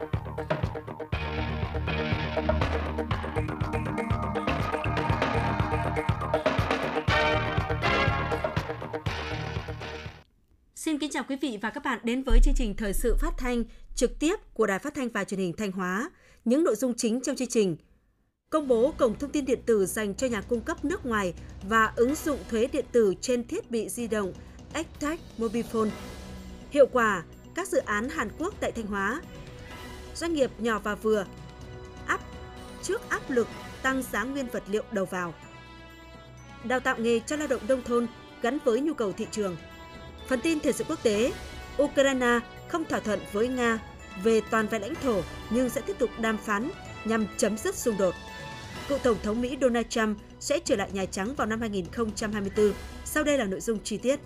Xin 0.00 0.08
kính 10.98 11.10
chào 11.10 11.24
quý 11.28 11.36
vị 11.40 11.58
và 11.62 11.70
các 11.70 11.84
bạn 11.84 11.98
đến 12.02 12.22
với 12.22 12.40
chương 12.44 12.54
trình 12.56 12.74
thời 12.76 12.92
sự 12.92 13.16
phát 13.18 13.34
thanh 13.38 13.64
trực 13.94 14.18
tiếp 14.18 14.36
của 14.54 14.66
Đài 14.66 14.78
Phát 14.78 14.94
thanh 14.94 15.08
và 15.08 15.24
Truyền 15.24 15.40
hình 15.40 15.52
Thanh 15.52 15.72
Hóa. 15.72 16.10
Những 16.44 16.64
nội 16.64 16.74
dung 16.74 16.94
chính 16.94 17.20
trong 17.20 17.36
chương 17.36 17.48
trình: 17.48 17.76
Công 18.50 18.68
bố 18.68 18.94
cổng 18.98 19.18
thông 19.18 19.30
tin 19.30 19.44
điện 19.44 19.60
tử 19.66 19.86
dành 19.86 20.14
cho 20.14 20.26
nhà 20.26 20.40
cung 20.40 20.60
cấp 20.60 20.84
nước 20.84 21.06
ngoài 21.06 21.34
và 21.68 21.92
ứng 21.96 22.14
dụng 22.14 22.38
thuế 22.50 22.68
điện 22.72 22.84
tử 22.92 23.14
trên 23.20 23.46
thiết 23.46 23.70
bị 23.70 23.88
di 23.88 24.08
động 24.08 24.32
Xtech 24.74 25.20
Mobifone, 25.38 25.90
Hiệu 26.70 26.86
quả 26.92 27.22
các 27.54 27.68
dự 27.68 27.78
án 27.78 28.08
Hàn 28.08 28.28
Quốc 28.38 28.54
tại 28.60 28.72
Thanh 28.72 28.86
Hóa. 28.86 29.20
Doanh 30.20 30.34
nghiệp 30.34 30.50
nhỏ 30.58 30.78
và 30.78 30.94
vừa 30.94 31.24
áp 32.06 32.20
trước 32.82 33.08
áp 33.08 33.30
lực 33.30 33.48
tăng 33.82 34.02
giá 34.02 34.24
nguyên 34.24 34.46
vật 34.46 34.62
liệu 34.66 34.82
đầu 34.92 35.04
vào. 35.04 35.34
Đào 36.64 36.80
tạo 36.80 36.96
nghề 36.98 37.20
cho 37.20 37.36
lao 37.36 37.48
động 37.48 37.60
nông 37.68 37.82
thôn 37.82 38.06
gắn 38.42 38.58
với 38.64 38.80
nhu 38.80 38.94
cầu 38.94 39.12
thị 39.12 39.26
trường– 39.30 39.56
Phần 40.30 40.40
tin 40.40 40.60
thời 40.60 40.72
sự 40.72 40.84
quốc 40.88 41.02
tế, 41.02 41.32
Ukraine 41.82 42.40
không 42.68 42.84
thỏa 42.84 43.00
thuận 43.00 43.20
với 43.32 43.48
Nga 43.48 43.78
về 44.22 44.40
toàn 44.50 44.66
vẹn 44.66 44.82
lãnh 44.82 44.94
thổ 44.94 45.20
nhưng 45.50 45.70
sẽ 45.70 45.80
tiếp 45.80 45.96
tục 45.98 46.10
đàm 46.20 46.38
phán 46.38 46.70
nhằm 47.04 47.26
chấm 47.36 47.58
dứt 47.58 47.74
xung 47.74 47.96
đột. 47.96 48.14
Cựu 48.88 48.98
Tổng 48.98 49.16
thống 49.22 49.40
Mỹ 49.40 49.56
Donald 49.60 49.86
Trump 49.88 50.18
sẽ 50.40 50.58
trở 50.64 50.76
lại 50.76 50.90
Nhà 50.92 51.04
Trắng 51.04 51.34
vào 51.34 51.46
năm 51.46 51.60
2024. 51.60 52.72
Sau 53.04 53.24
đây 53.24 53.38
là 53.38 53.44
nội 53.44 53.60
dung 53.60 53.78
chi 53.84 53.98
tiết. 53.98 54.20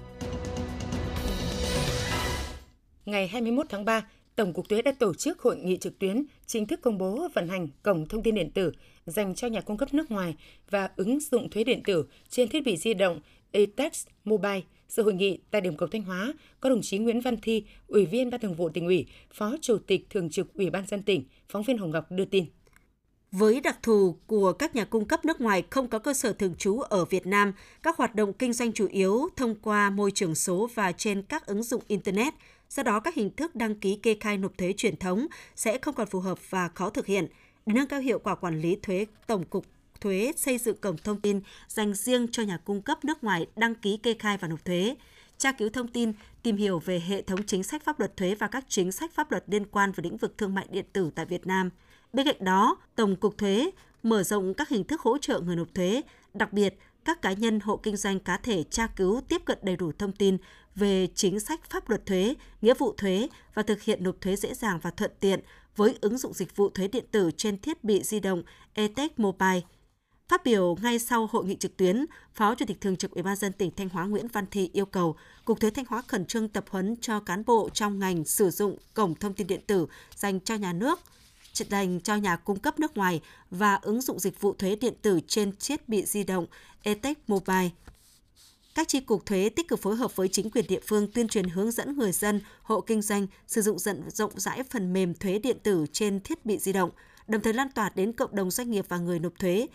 Ngày 3.07 3.29
21 3.29 3.67
tháng 3.71 3.85
3, 3.85 4.03
Tổng 4.37 4.53
cục 4.53 4.69
Thuế 4.69 4.83
đã 4.83 4.93
tổ 4.93 5.15
chức 5.15 5.41
hội 5.41 5.57
nghị 5.57 5.77
trực 5.77 5.99
tuyến 5.99 6.25
chính 6.47 6.67
thức 6.67 6.81
công 6.83 6.99
bố 6.99 7.29
vận 7.35 7.49
hành 7.49 7.69
cổng 7.83 8.09
thông 8.09 8.23
tin 8.23 8.35
điện 8.35 8.51
tử 8.51 8.73
dành 9.07 9.35
cho 9.35 9.49
nhà 9.49 9.61
cung 9.61 9.77
cấp 9.77 9.95
nước 9.95 10.11
ngoài 10.11 10.35
và 10.71 10.91
ứng 10.97 11.21
dụng 11.21 11.51
thuế 11.51 11.65
điện 11.65 11.83
tử 11.85 12.07
trên 12.29 12.49
thiết 12.49 12.65
bị 12.65 12.77
di 12.77 12.95
động 12.95 13.21
eTax 13.53 14.07
Mobile– 14.25 14.61
Sự 14.89 15.03
hội 15.03 15.15
nghị 15.15 15.39
tại 15.51 15.61
điểm 15.61 15.77
cầu 15.77 15.89
Thanh 15.93 16.03
Hóa 16.03 16.33
có 16.61 16.69
đồng 16.69 16.83
chí 16.83 16.99
Nguyễn 16.99 17.21
Văn 17.21 17.37
Thi, 17.43 17.65
Ủy 17.87 18.07
viên 18.07 18.31
Ban 18.31 18.41
Thường 18.41 18.55
vụ 18.55 18.69
tỉnh 18.69 18.87
ủy, 18.87 19.07
Phó 19.33 19.55
Chủ 19.61 19.79
tịch 19.79 20.07
Thường 20.11 20.31
trực 20.31 20.55
Ủy 20.55 20.71
ban 20.71 20.87
dân 20.87 21.03
tỉnh, 21.03 21.25
phóng 21.49 21.63
viên 21.63 21.79
Hồng 21.79 21.91
Ngọc 21.91 22.07
đưa 22.11 22.25
tin. 22.25 22.45
Với 23.33 23.61
đặc 23.61 23.79
thù 23.83 24.17
của 24.27 24.53
các 24.53 24.77
nhà 24.77 24.85
cung 24.85 25.05
cấp 25.05 25.25
nước 25.25 25.41
ngoài 25.41 25.65
không 25.71 25.89
có 25.89 25.99
cơ 25.99 26.15
sở 26.15 26.33
thường 26.33 26.55
trú 26.59 26.81
ở 26.81 27.05
Việt 27.05 27.27
Nam, 27.27 27.53
các 27.83 27.97
hoạt 27.97 28.15
động 28.15 28.33
kinh 28.33 28.53
doanh 28.53 28.73
chủ 28.73 28.87
yếu 28.91 29.29
thông 29.37 29.55
qua 29.55 29.91
môi 29.91 30.11
trường 30.11 30.35
số 30.35 30.69
và 30.75 30.93
trên 30.93 31.23
các 31.23 31.47
ứng 31.47 31.63
dụng 31.63 31.83
Internet. 31.89 32.35
Do 32.77 32.83
đó, 32.83 33.01
các 33.01 33.15
hình 33.15 33.31
thức 33.37 33.57
đăng 33.57 33.75
ký 33.75 33.97
kê 33.97 34.17
khai 34.21 34.39
nộp 34.39 34.59
thuế 34.59 34.73
truyền 34.77 34.97
thống 34.97 35.27
sẽ 35.57 35.79
không 35.79 35.95
còn 35.95 36.07
phù 36.07 36.21
hợp 36.21 36.51
và 36.51 36.69
khó 36.69 36.91
thực 36.91 37.07
hiện. 37.07 37.27
Để 37.67 37.75
nâng 37.75 37.89
cao 37.89 38.01
hiệu 38.01 38.19
quả 38.19 38.35
quản 38.35 38.61
lý 38.61 38.77
thuế, 38.83 39.07
Tổng 39.27 39.45
cục 39.45 39.67
thuế 40.01 40.33
xây 40.37 40.59
dựng 40.59 40.77
cổng 40.77 40.97
thông 40.97 41.21
tin 41.21 41.41
dành 41.69 41.95
riêng 41.95 42.27
cho 42.33 42.43
nhà 42.43 42.59
cung 42.65 42.83
cấp 42.83 43.05
nước 43.05 43.25
ngoài 43.25 43.47
đăng 43.57 43.75
ký 43.75 43.97
kê 43.97 44.15
khai 44.19 44.37
và 44.37 44.49
nộp 44.49 44.65
thuế, 44.65 44.97
tra 45.39 45.53
cứu 45.53 45.69
thông 45.69 45.89
tin, 45.89 46.13
tìm 46.43 46.57
hiểu 46.57 46.79
về 46.79 47.01
hệ 47.01 47.23
thống 47.23 47.43
chính 47.47 47.63
sách 47.63 47.85
pháp 47.85 48.01
luật 48.01 48.17
thuế 48.17 48.35
và 48.35 48.47
các 48.47 48.65
chính 48.69 48.93
sách 48.93 49.15
pháp 49.15 49.31
luật 49.31 49.45
liên 49.47 49.67
quan 49.67 49.93
về 49.93 50.03
lĩnh 50.03 50.17
vực 50.17 50.39
thương 50.39 50.55
mại 50.55 50.67
điện 50.71 50.85
tử 50.93 51.11
tại 51.15 51.27
Việt 51.27 51.47
Nam. 51.47 51.71
Bên 52.13 52.27
cạnh 52.27 52.45
đó, 52.45 52.77
Tổng 52.97 53.17
cục 53.17 53.39
Thuế 53.39 53.71
mở 54.03 54.23
rộng 54.23 54.55
các 54.55 54.69
hình 54.69 54.85
thức 54.85 55.01
hỗ 55.01 55.19
trợ 55.19 55.41
người 55.41 55.57
nộp 55.57 55.75
thuế, 55.75 56.03
đặc 56.35 56.53
biệt 56.53 56.79
các 57.05 57.23
cá 57.23 57.33
nhân 57.33 57.61
hộ 57.61 57.77
kinh 57.77 57.97
doanh 57.97 58.21
cá 58.21 58.37
thể 58.37 58.65
tra 58.71 58.87
cứu 58.87 59.21
tiếp 59.29 59.43
cận 59.45 59.59
đầy 59.63 59.77
đủ 59.77 59.93
thông 59.99 60.13
tin 60.13 60.37
về 60.75 61.09
chính 61.15 61.41
sách 61.41 61.71
pháp 61.71 61.89
luật 61.89 62.07
thuế, 62.07 62.35
nghĩa 62.63 62.75
vụ 62.75 62.95
thuế 62.97 63.29
và 63.55 63.63
thực 63.63 63.83
hiện 63.83 64.05
nộp 64.05 64.21
thuế 64.21 64.37
dễ 64.37 64.55
dàng 64.55 64.79
và 64.83 64.91
thuận 64.91 65.11
tiện 65.21 65.41
với 65.77 65.99
ứng 66.01 66.19
dụng 66.19 66.33
dịch 66.33 66.57
vụ 66.57 66.71
thuế 66.71 66.89
điện 66.89 67.05
tử 67.11 67.31
trên 67.37 67.59
thiết 67.59 67.85
bị 67.85 68.03
di 68.03 68.21
động 68.21 68.43
ETEC 68.75 69.19
Mobile– 69.19 69.61
Phát 70.29 70.45
biểu 70.45 70.77
ngay 70.83 70.99
sau 70.99 71.29
hội 71.33 71.45
nghị 71.45 71.57
trực 71.57 71.77
tuyến, 71.77 72.07
Phó 72.35 72.55
Chủ 72.55 72.65
tịch 72.69 72.81
Thường 72.81 72.97
trực 72.97 73.11
Ủy 73.11 73.23
ban 73.23 73.37
dân 73.37 73.53
tỉnh 73.53 73.71
Thanh 73.77 73.89
Hóa 73.89 74.05
Nguyễn 74.05 74.29
Văn 74.29 74.47
Thị 74.51 74.71
yêu 74.73 74.87
cầu 74.87 75.17
Cục 75.45 75.61
Thuế 75.61 75.71
Thanh 75.71 75.85
Hóa 75.89 76.03
khẩn 76.07 76.27
trương 76.27 76.49
tập 76.49 76.65
huấn 76.71 76.97
cho 77.01 77.21
cán 77.21 77.45
bộ 77.47 77.69
trong 77.73 77.99
ngành 77.99 78.25
sử 78.25 78.51
dụng 78.51 78.77
cổng 78.95 79.15
thông 79.15 79.35
tin 79.35 79.47
điện 79.47 79.61
tử 79.67 79.87
dành 80.17 80.41
cho 80.41 80.55
nhà 80.55 80.73
nước, 80.73 81.01
dành 81.53 82.01
cho 82.01 82.17
nhà 82.17 82.37
cung 82.37 82.59
cấp 82.59 82.79
nước 82.79 82.97
ngoài 82.97 83.21
và 83.51 83.75
ứng 83.75 84.01
dụng 84.01 84.19
dịch 84.19 84.41
vụ 84.41 84.55
thuế 84.55 84.77
điện 84.77 84.95
tử 85.03 85.21
trên 85.29 85.53
thiết 85.61 85.89
bị 85.89 86.05
di 86.05 86.25
động 86.25 86.47
ETEC 86.83 87.29
Mobile. 87.29 87.71
Các 88.75 88.89
chi 88.89 89.01
cục 89.01 89.27
thuế 89.27 89.49
tích 89.49 89.69
cực 89.69 89.83
phối 89.83 89.97
hợp 89.97 90.17
với 90.17 90.29
chính 90.29 90.51
quyền 90.51 90.67
địa 90.69 90.81
phương 90.87 91.13
tuyên 91.13 91.29
truyền 91.29 91.49
hướng 91.49 91.71
dẫn 91.71 91.97
người 91.97 92.13
dân, 92.13 92.41
hộ 92.63 92.81
kinh 92.81 93.03
doanh 93.03 93.27
sử 93.47 93.63
dụng 93.63 93.79
rộng 93.79 94.11
rộng 94.11 94.33
rãi 94.41 94.63
phần 94.71 94.93
mềm 94.93 95.15
thuế 95.15 95.39
điện 95.39 95.57
tử 95.63 95.87
trên 95.93 96.21
thiết 96.21 96.47
bị 96.47 96.59
di 96.59 96.73
động, 96.73 96.91
đồng 97.29 97.43
thời 97.43 97.53
lan 97.53 97.69
tỏa 97.75 97.91
đến 97.95 98.13
cộng 98.13 98.37
đồng 98.37 98.51
doanh 98.51 98.71
nghiệp 98.71 98.85
và 98.89 98.99
người 98.99 99.19
nộp 99.19 99.33
thuế, 99.39 99.67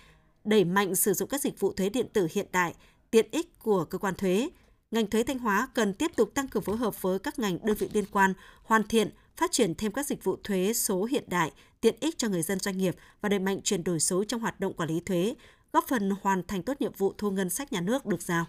đẩy 0.43 0.65
mạnh 0.65 0.95
sử 0.95 1.13
dụng 1.13 1.29
các 1.29 1.41
dịch 1.41 1.59
vụ 1.59 1.73
thuế 1.73 1.89
điện 1.89 2.07
tử 2.13 2.27
hiện 2.31 2.47
đại, 2.51 2.73
tiện 3.11 3.25
ích 3.31 3.59
của 3.59 3.85
cơ 3.85 3.97
quan 3.97 4.15
thuế. 4.15 4.49
Ngành 4.91 5.09
thuế 5.09 5.23
Thanh 5.23 5.39
Hóa 5.39 5.69
cần 5.73 5.93
tiếp 5.93 6.11
tục 6.15 6.31
tăng 6.33 6.47
cường 6.47 6.63
phối 6.63 6.77
hợp 6.77 7.01
với 7.01 7.19
các 7.19 7.39
ngành 7.39 7.65
đơn 7.65 7.75
vị 7.79 7.89
liên 7.93 8.05
quan, 8.11 8.33
hoàn 8.63 8.87
thiện, 8.87 9.09
phát 9.37 9.51
triển 9.51 9.75
thêm 9.75 9.91
các 9.91 10.05
dịch 10.05 10.23
vụ 10.23 10.35
thuế 10.43 10.73
số 10.73 11.03
hiện 11.03 11.23
đại, 11.27 11.51
tiện 11.81 11.95
ích 11.99 12.17
cho 12.17 12.29
người 12.29 12.41
dân 12.41 12.59
doanh 12.59 12.77
nghiệp 12.77 12.95
và 13.21 13.29
đẩy 13.29 13.39
mạnh 13.39 13.61
chuyển 13.63 13.83
đổi 13.83 13.99
số 13.99 14.23
trong 14.23 14.41
hoạt 14.41 14.59
động 14.59 14.73
quản 14.73 14.89
lý 14.89 14.99
thuế, 14.99 15.35
góp 15.73 15.87
phần 15.87 16.11
hoàn 16.21 16.43
thành 16.47 16.63
tốt 16.63 16.73
nhiệm 16.79 16.93
vụ 16.97 17.13
thu 17.17 17.31
ngân 17.31 17.49
sách 17.49 17.73
nhà 17.73 17.81
nước 17.81 18.05
được 18.05 18.21
giao. 18.21 18.45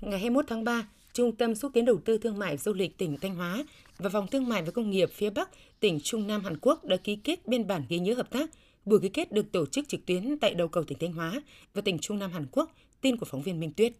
Ngày 0.00 0.20
21 0.20 0.44
tháng 0.48 0.64
3, 0.64 0.86
Trung 1.12 1.36
tâm 1.36 1.54
xúc 1.54 1.70
tiến 1.74 1.84
đầu 1.84 1.98
tư 2.04 2.18
thương 2.18 2.38
mại 2.38 2.56
du 2.56 2.72
lịch 2.72 2.98
tỉnh 2.98 3.16
Thanh 3.16 3.34
Hóa 3.34 3.64
và 3.98 4.10
Phòng 4.10 4.26
Thương 4.26 4.48
mại 4.48 4.62
và 4.62 4.70
Công 4.70 4.90
nghiệp 4.90 5.10
phía 5.14 5.30
Bắc 5.30 5.50
tỉnh 5.80 6.00
Trung 6.00 6.26
Nam 6.26 6.44
Hàn 6.44 6.58
Quốc 6.60 6.84
đã 6.84 6.96
ký 6.96 7.16
kết 7.16 7.46
biên 7.46 7.66
bản 7.66 7.82
ghi 7.88 7.98
nhớ 7.98 8.14
hợp 8.14 8.30
tác 8.30 8.50
Buổi 8.84 9.00
ký 9.00 9.08
kết 9.08 9.32
được 9.32 9.52
tổ 9.52 9.66
chức 9.66 9.88
trực 9.88 10.06
tuyến 10.06 10.38
tại 10.38 10.54
đầu 10.54 10.68
cầu 10.68 10.84
tỉnh 10.84 10.98
Thanh 10.98 11.12
Hóa 11.12 11.40
và 11.74 11.82
tỉnh 11.82 11.98
Trung 11.98 12.18
Nam 12.18 12.32
Hàn 12.32 12.46
Quốc, 12.52 12.70
tin 13.00 13.16
của 13.16 13.26
phóng 13.26 13.42
viên 13.42 13.60
Minh 13.60 13.72
Tuyết. 13.76 13.92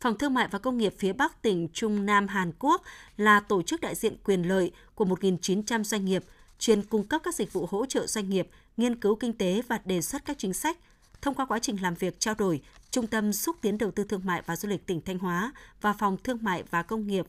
Phòng 0.00 0.18
Thương 0.18 0.34
mại 0.34 0.48
và 0.50 0.58
Công 0.58 0.78
nghiệp 0.78 0.94
phía 0.98 1.12
Bắc 1.12 1.42
tỉnh 1.42 1.68
Trung 1.72 2.06
Nam 2.06 2.28
Hàn 2.28 2.52
Quốc 2.58 2.82
là 3.16 3.40
tổ 3.40 3.62
chức 3.62 3.80
đại 3.80 3.94
diện 3.94 4.16
quyền 4.24 4.42
lợi 4.42 4.70
của 4.94 5.04
1.900 5.04 5.82
doanh 5.82 6.04
nghiệp, 6.04 6.24
chuyên 6.58 6.82
cung 6.82 7.04
cấp 7.04 7.20
các 7.24 7.34
dịch 7.34 7.52
vụ 7.52 7.66
hỗ 7.70 7.86
trợ 7.86 8.06
doanh 8.06 8.30
nghiệp, 8.30 8.48
nghiên 8.76 9.00
cứu 9.00 9.14
kinh 9.14 9.32
tế 9.32 9.62
và 9.68 9.80
đề 9.84 10.02
xuất 10.02 10.24
các 10.24 10.38
chính 10.38 10.54
sách. 10.54 10.78
Thông 11.22 11.34
qua 11.34 11.46
quá 11.46 11.58
trình 11.58 11.82
làm 11.82 11.94
việc 11.94 12.20
trao 12.20 12.34
đổi, 12.34 12.60
Trung 12.90 13.06
tâm 13.06 13.32
xúc 13.32 13.56
tiến 13.60 13.78
đầu 13.78 13.90
tư 13.90 14.04
thương 14.04 14.24
mại 14.24 14.42
và 14.46 14.56
du 14.56 14.68
lịch 14.68 14.86
tỉnh 14.86 15.00
Thanh 15.00 15.18
Hóa 15.18 15.52
và 15.80 15.92
Phòng 15.92 16.16
Thương 16.24 16.38
mại 16.42 16.62
và 16.70 16.82
Công 16.82 17.06
nghiệp 17.06 17.26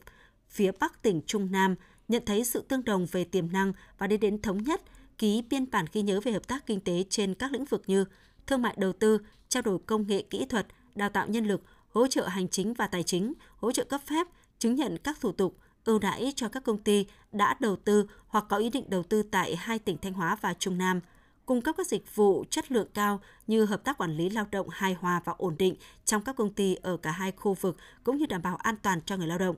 phía 0.48 0.70
Bắc 0.80 1.02
tỉnh 1.02 1.20
Trung 1.26 1.52
Nam 1.52 1.74
nhận 2.08 2.22
thấy 2.26 2.44
sự 2.44 2.64
tương 2.68 2.84
đồng 2.84 3.06
về 3.12 3.24
tiềm 3.24 3.52
năng 3.52 3.72
và 3.98 4.06
đi 4.06 4.16
đến 4.16 4.42
thống 4.42 4.62
nhất– 4.62 4.80
ký 5.18 5.42
biên 5.50 5.70
bản 5.70 5.84
ghi 5.92 6.02
nhớ 6.02 6.20
về 6.20 6.32
hợp 6.32 6.48
tác 6.48 6.66
kinh 6.66 6.80
tế 6.80 7.04
trên 7.10 7.34
các 7.34 7.52
lĩnh 7.52 7.64
vực 7.64 7.82
như 7.86 8.04
thương 8.46 8.62
mại 8.62 8.74
đầu 8.78 8.92
tư, 8.92 9.18
trao 9.48 9.62
đổi 9.62 9.78
công 9.86 10.06
nghệ 10.06 10.22
kỹ 10.22 10.46
thuật, 10.48 10.66
đào 10.94 11.08
tạo 11.08 11.26
nhân 11.28 11.46
lực, 11.46 11.62
hỗ 11.90 12.06
trợ 12.06 12.26
hành 12.26 12.48
chính 12.48 12.74
và 12.74 12.86
tài 12.86 13.02
chính, 13.02 13.32
hỗ 13.56 13.72
trợ 13.72 13.84
cấp 13.84 14.00
phép, 14.06 14.26
chứng 14.58 14.74
nhận 14.74 14.98
các 14.98 15.20
thủ 15.20 15.32
tục, 15.32 15.56
ưu 15.84 15.98
đãi 15.98 16.32
cho 16.36 16.48
các 16.48 16.64
công 16.64 16.78
ty 16.78 17.06
đã 17.32 17.56
đầu 17.60 17.76
tư 17.76 18.06
hoặc 18.26 18.44
có 18.48 18.56
ý 18.56 18.70
định 18.70 18.84
đầu 18.88 19.02
tư 19.02 19.22
tại 19.22 19.56
hai 19.56 19.78
tỉnh 19.78 19.98
Thanh 19.98 20.12
Hóa 20.12 20.36
và 20.40 20.54
Trung 20.54 20.78
Nam, 20.78 21.00
cung 21.46 21.62
cấp 21.62 21.74
các 21.78 21.86
dịch 21.86 22.14
vụ 22.14 22.44
chất 22.50 22.72
lượng 22.72 22.88
cao 22.94 23.20
như 23.46 23.64
hợp 23.64 23.84
tác 23.84 23.98
quản 23.98 24.16
lý 24.16 24.30
lao 24.30 24.46
động 24.50 24.68
hài 24.70 24.94
hòa 24.94 25.20
và 25.24 25.34
ổn 25.38 25.56
định 25.58 25.76
trong 26.04 26.22
các 26.22 26.36
công 26.36 26.54
ty 26.54 26.74
ở 26.74 26.96
cả 26.96 27.10
hai 27.10 27.32
khu 27.32 27.54
vực 27.54 27.76
cũng 28.04 28.16
như 28.16 28.26
đảm 28.26 28.42
bảo 28.42 28.56
an 28.56 28.76
toàn 28.82 29.00
cho 29.06 29.16
người 29.16 29.26
lao 29.26 29.38
động. 29.38 29.56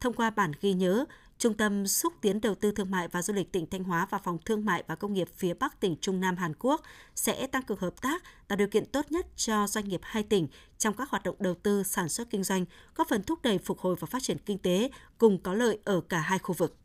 Thông 0.00 0.12
qua 0.12 0.30
bản 0.30 0.52
ghi 0.60 0.72
nhớ, 0.72 1.04
Trung 1.38 1.54
tâm 1.54 1.86
xúc 1.86 2.12
tiến 2.20 2.40
đầu 2.40 2.54
tư 2.54 2.72
thương 2.72 2.90
mại 2.90 3.08
và 3.08 3.22
du 3.22 3.34
lịch 3.34 3.52
tỉnh 3.52 3.66
Thanh 3.66 3.84
Hóa 3.84 4.06
và 4.10 4.18
Phòng 4.18 4.38
Thương 4.44 4.64
mại 4.64 4.84
và 4.86 4.94
Công 4.94 5.12
nghiệp 5.12 5.28
phía 5.36 5.54
Bắc 5.54 5.80
tỉnh 5.80 5.96
Trung 6.00 6.20
Nam 6.20 6.36
Hàn 6.36 6.52
Quốc 6.58 6.82
sẽ 7.14 7.46
tăng 7.46 7.62
cường 7.62 7.78
hợp 7.78 8.00
tác, 8.00 8.22
tạo 8.48 8.56
điều 8.56 8.68
kiện 8.68 8.86
tốt 8.86 9.12
nhất 9.12 9.26
cho 9.36 9.66
doanh 9.66 9.88
nghiệp 9.88 10.00
hai 10.02 10.22
tỉnh 10.22 10.48
trong 10.78 10.94
các 10.94 11.10
hoạt 11.10 11.22
động 11.22 11.36
đầu 11.38 11.54
tư, 11.54 11.82
sản 11.82 12.08
xuất 12.08 12.30
kinh 12.30 12.44
doanh, 12.44 12.64
góp 12.94 13.08
phần 13.08 13.22
thúc 13.22 13.38
đẩy 13.42 13.58
phục 13.58 13.78
hồi 13.78 13.96
và 14.00 14.06
phát 14.06 14.22
triển 14.22 14.38
kinh 14.38 14.58
tế 14.58 14.90
cùng 15.18 15.42
có 15.42 15.54
lợi 15.54 15.78
ở 15.84 16.00
cả 16.00 16.18
hai 16.18 16.38
khu 16.38 16.54
vực. 16.54 16.76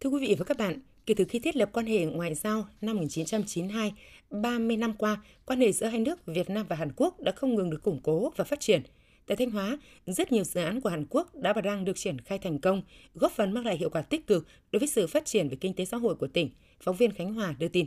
Thưa 0.00 0.10
quý 0.10 0.18
vị 0.20 0.36
và 0.38 0.44
các 0.44 0.58
bạn, 0.58 0.80
kể 1.06 1.14
từ 1.14 1.24
khi 1.28 1.38
thiết 1.38 1.56
lập 1.56 1.70
quan 1.72 1.86
hệ 1.86 2.04
ngoại 2.04 2.34
giao 2.34 2.66
năm 2.80 2.96
1992, 2.96 3.92
30 4.30 4.76
năm 4.76 4.92
qua, 4.92 5.22
quan 5.46 5.60
hệ 5.60 5.72
giữa 5.72 5.86
hai 5.86 6.00
nước 6.00 6.26
Việt 6.26 6.50
Nam 6.50 6.66
và 6.68 6.76
Hàn 6.76 6.92
Quốc 6.96 7.20
đã 7.20 7.32
không 7.32 7.54
ngừng 7.54 7.70
được 7.70 7.82
củng 7.82 8.00
cố 8.02 8.32
và 8.36 8.44
phát 8.44 8.60
triển– 8.60 8.82
Tại 9.26 9.36
Thanh 9.36 9.50
Hóa, 9.50 9.78
rất 10.06 10.32
nhiều 10.32 10.44
dự 10.44 10.60
án 10.60 10.80
của 10.80 10.88
Hàn 10.88 11.06
Quốc 11.10 11.34
đã 11.34 11.52
và 11.52 11.60
đang 11.60 11.84
được 11.84 11.96
triển 11.96 12.20
khai 12.20 12.38
thành 12.38 12.58
công, 12.58 12.82
góp 13.14 13.32
phần 13.32 13.52
mang 13.52 13.66
lại 13.66 13.76
hiệu 13.76 13.90
quả 13.90 14.02
tích 14.02 14.26
cực 14.26 14.46
đối 14.72 14.80
với 14.80 14.88
sự 14.88 15.06
phát 15.06 15.24
triển 15.24 15.48
về 15.48 15.56
kinh 15.60 15.74
tế 15.74 15.84
xã 15.84 15.96
hội 15.96 16.14
của 16.14 16.26
tỉnh. 16.26 16.50
Phóng 16.80 16.96
viên 16.96 17.12
Khánh 17.12 17.34
Hòa 17.34 17.54
đưa 17.58 17.68
tin. 17.68 17.86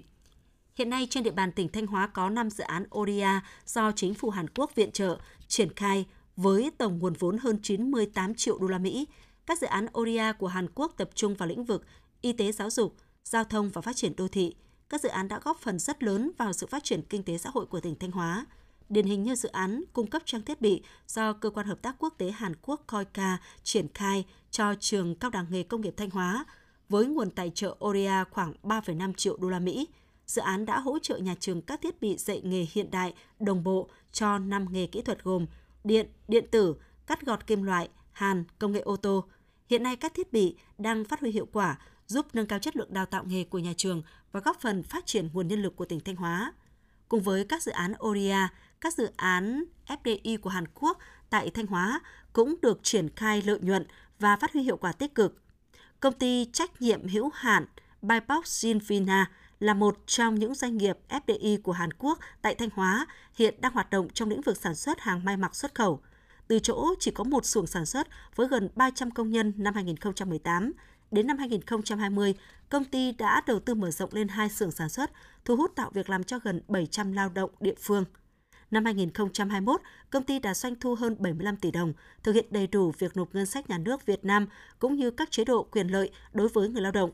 Hiện 0.76 0.90
nay 0.90 1.08
trên 1.10 1.24
địa 1.24 1.32
bàn 1.32 1.52
tỉnh 1.52 1.70
Thanh 1.70 1.88
Hóa 1.88 2.08
có 2.08 2.30
5 2.30 2.50
dự 2.50 2.64
án 2.64 2.86
ODA 2.98 3.42
do 3.66 3.92
chính 3.96 4.14
phủ 4.14 4.30
Hàn 4.30 4.48
Quốc 4.50 4.76
viện 4.76 4.92
trợ 4.92 5.18
triển 5.48 5.74
khai 5.76 6.06
với 6.36 6.72
tổng 6.78 7.00
nguồn 7.00 7.14
vốn 7.14 7.38
hơn 7.38 7.60
98 7.64 8.36
triệu 8.36 8.58
đô 8.58 8.68
la 8.68 8.78
Mỹ. 8.78 9.08
Các 9.46 9.60
dự 9.60 9.68
án 9.68 9.86
ODA 10.00 10.32
của 10.32 10.48
Hàn 10.48 10.68
Quốc 10.76 10.94
tập 10.98 11.10
trung 11.16 11.36
vào 11.36 11.50
lĩnh 11.50 11.64
vực 11.64 11.86
y 12.22 12.34
tế 12.34 12.52
giáo 12.52 12.70
dục, 12.70 12.96
giao 13.26 13.44
thông 13.44 13.70
và 13.70 13.82
phát 13.82 13.96
triển 13.96 14.16
đô 14.16 14.28
thị. 14.28 14.56
Các 14.90 15.02
dự 15.02 15.10
án 15.10 15.28
đã 15.28 15.40
góp 15.44 15.58
phần 15.58 15.80
rất 15.80 16.04
lớn 16.04 16.32
vào 16.38 16.54
sự 16.54 16.68
phát 16.68 16.84
triển 16.84 17.02
kinh 17.02 17.24
tế 17.24 17.38
xã 17.38 17.50
hội 17.54 17.66
của 17.66 17.80
tỉnh 17.80 17.96
Thanh 18.00 18.12
Hóa 18.12 18.46
điển 18.90 19.06
hình 19.06 19.24
như 19.24 19.36
dự 19.36 19.50
án 19.50 19.84
cung 19.94 20.08
cấp 20.08 20.22
trang 20.26 20.42
thiết 20.42 20.62
bị 20.62 20.84
do 21.08 21.34
Cơ 21.34 21.50
quan 21.50 21.68
Hợp 21.68 21.82
tác 21.82 21.96
Quốc 22.00 22.14
tế 22.18 22.32
Hàn 22.32 22.54
Quốc 22.62 22.84
COICA 22.88 23.38
triển 23.64 23.88
khai 23.94 24.26
cho 24.52 24.74
trường 24.80 25.16
Cao 25.16 25.32
đẳng 25.32 25.46
nghề 25.50 25.64
công 25.64 25.82
nghiệp 25.82 25.94
Thanh 25.98 26.10
Hóa, 26.10 26.46
với 26.90 27.06
nguồn 27.06 27.32
tài 27.32 27.52
trợ 27.56 27.76
ODA 27.86 28.24
khoảng 28.32 28.54
3,5 28.64 29.14
triệu 29.14 29.38
đô 29.38 29.50
la 29.50 29.60
Mỹ. 29.60 29.88
Dự 30.28 30.42
án 30.42 30.66
đã 30.66 30.80
hỗ 30.80 31.00
trợ 31.00 31.18
nhà 31.18 31.36
trường 31.40 31.62
các 31.62 31.82
thiết 31.82 32.02
bị 32.02 32.18
dạy 32.18 32.42
nghề 32.44 32.66
hiện 32.72 32.92
đại, 32.92 33.14
đồng 33.40 33.64
bộ 33.64 33.90
cho 34.12 34.38
5 34.38 34.68
nghề 34.72 34.88
kỹ 34.88 35.02
thuật 35.02 35.24
gồm 35.24 35.46
điện, 35.84 36.08
điện 36.28 36.46
tử, 36.52 36.76
cắt 37.08 37.26
gọt 37.26 37.48
kim 37.48 37.64
loại, 37.64 37.90
hàn, 38.12 38.44
công 38.60 38.72
nghệ 38.72 38.80
ô 38.80 38.96
tô. 38.96 39.24
Hiện 39.70 39.84
nay 39.84 39.96
các 39.96 40.14
thiết 40.14 40.34
bị 40.34 40.56
đang 40.78 41.06
phát 41.06 41.20
huy 41.20 41.32
hiệu 41.32 41.48
quả, 41.52 41.80
giúp 42.08 42.26
nâng 42.34 42.46
cao 42.46 42.60
chất 42.60 42.76
lượng 42.76 42.94
đào 42.94 43.06
tạo 43.06 43.24
nghề 43.24 43.44
của 43.44 43.60
nhà 43.60 43.74
trường 43.78 44.02
và 44.32 44.40
góp 44.40 44.62
phần 44.62 44.84
phát 44.84 45.06
triển 45.06 45.30
nguồn 45.34 45.48
nhân 45.48 45.62
lực 45.62 45.76
của 45.76 45.86
tỉnh 45.86 46.00
Thanh 46.00 46.16
Hóa. 46.16 46.54
Cùng 47.08 47.22
với 47.22 47.46
các 47.46 47.64
dự 47.64 47.72
án 47.72 47.94
ODA, 48.06 48.50
các 48.82 48.94
dự 48.94 49.10
án 49.18 49.64
FDI 49.88 50.38
của 50.38 50.50
Hàn 50.50 50.68
Quốc 50.68 51.00
tại 51.30 51.50
Thanh 51.50 51.68
Hóa 51.68 52.02
cũng 52.34 52.56
được 52.62 52.80
triển 52.84 53.10
khai 53.16 53.42
lợi 53.42 53.60
nhuận 53.62 53.88
và 54.20 54.36
phát 54.36 54.54
huy 54.54 54.62
hiệu 54.62 54.78
quả 54.78 54.92
tích 54.92 55.16
cực. 55.16 55.42
Công 56.00 56.14
ty 56.14 56.50
trách 56.54 56.82
nhiệm 56.82 57.08
hữu 57.08 57.30
hạn 57.34 57.66
Bipox 58.02 58.46
Sinvina 58.46 59.32
là 59.60 59.74
một 59.74 59.98
trong 60.06 60.36
những 60.36 60.56
doanh 60.56 60.78
nghiệp 60.78 60.98
FDI 61.10 61.62
của 61.62 61.72
Hàn 61.72 61.94
Quốc 61.94 62.20
tại 62.42 62.56
Thanh 62.56 62.70
Hóa 62.74 63.08
hiện 63.36 63.62
đang 63.62 63.74
hoạt 63.74 63.90
động 63.90 64.10
trong 64.14 64.30
lĩnh 64.30 64.42
vực 64.42 64.58
sản 64.58 64.76
xuất 64.76 65.00
hàng 65.00 65.26
may 65.26 65.38
mặc 65.38 65.56
xuất 65.56 65.76
khẩu. 65.76 66.02
Từ 66.48 66.60
chỗ 66.60 66.96
chỉ 67.00 67.12
có 67.12 67.24
một 67.24 67.46
xưởng 67.46 67.68
sản 67.68 67.86
xuất 67.86 68.08
với 68.36 68.48
gần 68.48 68.70
300 68.76 69.12
công 69.12 69.32
nhân 69.32 69.54
năm 69.58 69.74
2018, 69.74 70.72
đến 71.16 71.28
năm 71.28 71.38
2020, 71.38 72.36
công 72.70 72.86
ty 72.86 73.12
đã 73.12 73.42
đầu 73.48 73.60
tư 73.60 73.74
mở 73.74 73.92
rộng 73.92 74.10
lên 74.14 74.28
hai 74.28 74.50
xưởng 74.50 74.72
sản 74.72 74.90
xuất, 74.90 75.12
thu 75.46 75.56
hút 75.56 75.72
tạo 75.76 75.90
việc 75.94 76.10
làm 76.10 76.24
cho 76.24 76.40
gần 76.40 76.62
700 76.68 77.12
lao 77.12 77.30
động 77.30 77.52
địa 77.60 77.76
phương. 77.80 78.06
Năm 78.72 78.86
2021, 78.86 79.82
công 80.10 80.24
ty 80.24 80.40
đã 80.40 80.54
doanh 80.54 80.76
thu 80.76 80.96
hơn 80.96 81.16
75 81.20 81.58
tỷ 81.58 81.72
đồng, 81.72 81.94
thực 82.24 82.36
hiện 82.36 82.46
đầy 82.50 82.68
đủ 82.68 82.92
việc 83.00 83.18
nộp 83.18 83.36
ngân 83.36 83.46
sách 83.46 83.70
nhà 83.70 83.78
nước 83.78 84.06
Việt 84.06 84.26
Nam 84.26 84.48
cũng 84.80 84.96
như 84.96 85.12
các 85.12 85.32
chế 85.32 85.46
độ 85.46 85.64
quyền 85.64 85.88
lợi 85.88 86.12
đối 86.34 86.48
với 86.48 86.70
người 86.70 86.82
lao 86.82 86.92
động. 86.92 87.12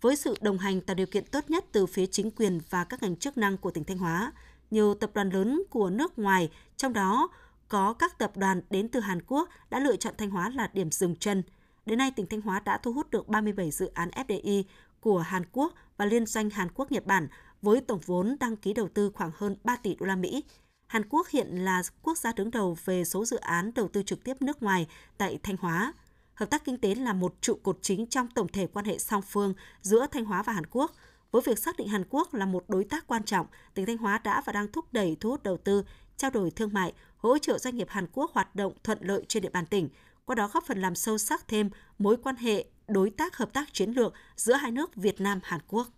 Với 0.00 0.16
sự 0.16 0.34
đồng 0.40 0.58
hành 0.58 0.80
tạo 0.80 0.94
điều 0.94 1.06
kiện 1.06 1.24
tốt 1.26 1.50
nhất 1.50 1.64
từ 1.72 1.86
phía 1.86 2.06
chính 2.06 2.30
quyền 2.30 2.60
và 2.70 2.84
các 2.84 3.02
ngành 3.02 3.16
chức 3.16 3.38
năng 3.38 3.56
của 3.56 3.70
tỉnh 3.70 3.84
Thanh 3.84 3.98
Hóa, 3.98 4.32
nhiều 4.70 4.94
tập 4.94 5.10
đoàn 5.14 5.30
lớn 5.30 5.62
của 5.70 5.90
nước 5.90 6.18
ngoài, 6.18 6.50
trong 6.76 6.92
đó 6.92 7.28
có 7.68 7.92
các 7.92 8.18
tập 8.18 8.36
đoàn 8.36 8.62
đến 8.70 8.88
từ 8.88 9.00
Hàn 9.00 9.22
Quốc 9.26 9.48
đã 9.70 9.80
lựa 9.80 9.96
chọn 9.96 10.14
Thanh 10.18 10.30
Hóa 10.30 10.50
là 10.50 10.70
điểm 10.72 10.90
dừng 10.90 11.16
chân. 11.16 11.42
Đến 11.86 11.98
nay, 11.98 12.10
tỉnh 12.10 12.26
Thanh 12.26 12.40
Hóa 12.40 12.60
đã 12.60 12.78
thu 12.78 12.92
hút 12.92 13.10
được 13.10 13.28
37 13.28 13.70
dự 13.70 13.90
án 13.94 14.10
FDI 14.10 14.62
của 15.00 15.18
Hàn 15.18 15.42
Quốc 15.52 15.74
và 15.96 16.04
liên 16.04 16.26
doanh 16.26 16.50
Hàn 16.50 16.68
Quốc 16.74 16.92
Nhật 16.92 17.06
Bản 17.06 17.28
với 17.62 17.80
tổng 17.80 18.00
vốn 18.06 18.36
đăng 18.40 18.56
ký 18.56 18.74
đầu 18.74 18.88
tư 18.88 19.10
khoảng 19.14 19.30
hơn 19.34 19.56
3 19.64 19.76
tỷ 19.76 19.94
đô 19.94 20.06
la 20.06 20.16
Mỹ. 20.16 20.44
Hàn 20.86 21.08
Quốc 21.08 21.28
hiện 21.28 21.64
là 21.64 21.82
quốc 22.02 22.18
gia 22.18 22.32
đứng 22.32 22.50
đầu 22.50 22.76
về 22.84 23.04
số 23.04 23.24
dự 23.24 23.36
án 23.36 23.74
đầu 23.74 23.88
tư 23.88 24.02
trực 24.02 24.24
tiếp 24.24 24.42
nước 24.42 24.62
ngoài 24.62 24.86
tại 25.18 25.38
Thanh 25.42 25.56
Hóa. 25.56 25.92
Hợp 26.34 26.50
tác 26.50 26.64
kinh 26.64 26.78
tế 26.78 26.94
là 26.94 27.12
một 27.12 27.34
trụ 27.40 27.58
cột 27.62 27.78
chính 27.82 28.06
trong 28.06 28.28
tổng 28.28 28.48
thể 28.48 28.66
quan 28.66 28.84
hệ 28.84 28.98
song 28.98 29.22
phương 29.22 29.54
giữa 29.82 30.06
Thanh 30.06 30.24
Hóa 30.24 30.42
và 30.42 30.52
Hàn 30.52 30.66
Quốc. 30.66 30.92
Với 31.30 31.42
việc 31.46 31.58
xác 31.58 31.76
định 31.76 31.88
Hàn 31.88 32.04
Quốc 32.10 32.34
là 32.34 32.46
một 32.46 32.64
đối 32.68 32.84
tác 32.84 33.06
quan 33.06 33.24
trọng, 33.24 33.46
tỉnh 33.74 33.86
Thanh 33.86 33.98
Hóa 33.98 34.18
đã 34.18 34.42
và 34.46 34.52
đang 34.52 34.72
thúc 34.72 34.84
đẩy 34.92 35.16
thu 35.20 35.30
hút 35.30 35.42
đầu 35.42 35.56
tư, 35.56 35.84
trao 36.16 36.30
đổi 36.30 36.50
thương 36.50 36.72
mại, 36.72 36.92
hỗ 37.16 37.38
trợ 37.38 37.58
doanh 37.58 37.76
nghiệp 37.76 37.88
Hàn 37.90 38.06
Quốc 38.12 38.30
hoạt 38.34 38.56
động 38.56 38.72
thuận 38.84 38.98
lợi 39.00 39.24
trên 39.28 39.42
địa 39.42 39.50
bàn 39.50 39.66
tỉnh, 39.66 39.88
qua 40.24 40.34
đó 40.34 40.50
góp 40.52 40.64
phần 40.66 40.78
làm 40.78 40.94
sâu 40.94 41.18
sắc 41.18 41.48
thêm 41.48 41.70
mối 41.98 42.16
quan 42.16 42.36
hệ 42.36 42.64
đối 42.88 43.10
tác 43.10 43.36
hợp 43.36 43.52
tác 43.52 43.72
chiến 43.72 43.90
lược 43.90 44.14
giữa 44.36 44.54
hai 44.54 44.70
nước 44.70 44.96
Việt 44.96 45.20
Nam 45.20 45.40
Hàn 45.42 45.60
Quốc. 45.68 45.88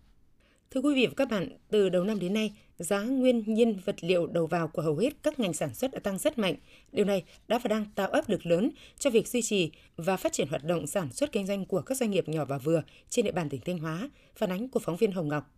Thưa 0.71 0.81
quý 0.81 0.95
vị 0.95 1.07
và 1.07 1.13
các 1.17 1.29
bạn, 1.29 1.49
từ 1.69 1.89
đầu 1.89 2.03
năm 2.03 2.19
đến 2.19 2.33
nay, 2.33 2.53
giá 2.77 3.01
nguyên 3.01 3.53
nhiên 3.53 3.79
vật 3.85 3.95
liệu 4.01 4.27
đầu 4.27 4.47
vào 4.47 4.67
của 4.67 4.81
hầu 4.81 4.97
hết 4.97 5.23
các 5.23 5.39
ngành 5.39 5.53
sản 5.53 5.73
xuất 5.73 5.91
đã 5.91 5.99
tăng 5.99 6.17
rất 6.17 6.37
mạnh. 6.37 6.55
Điều 6.91 7.05
này 7.05 7.23
đã 7.47 7.59
và 7.59 7.67
đang 7.67 7.85
tạo 7.95 8.09
áp 8.09 8.29
lực 8.29 8.45
lớn 8.45 8.69
cho 8.99 9.09
việc 9.09 9.27
duy 9.27 9.41
trì 9.41 9.71
và 9.95 10.17
phát 10.17 10.33
triển 10.33 10.47
hoạt 10.47 10.63
động 10.63 10.87
sản 10.87 11.11
xuất 11.11 11.31
kinh 11.31 11.47
doanh 11.47 11.65
của 11.65 11.81
các 11.81 11.97
doanh 11.97 12.11
nghiệp 12.11 12.29
nhỏ 12.29 12.45
và 12.45 12.57
vừa 12.57 12.83
trên 13.09 13.25
địa 13.25 13.31
bàn 13.31 13.49
tỉnh 13.49 13.61
Thanh 13.65 13.77
Hóa, 13.77 14.09
phản 14.35 14.51
ánh 14.51 14.69
của 14.69 14.79
phóng 14.79 14.97
viên 14.97 15.11
Hồng 15.11 15.27
Ngọc. 15.27 15.51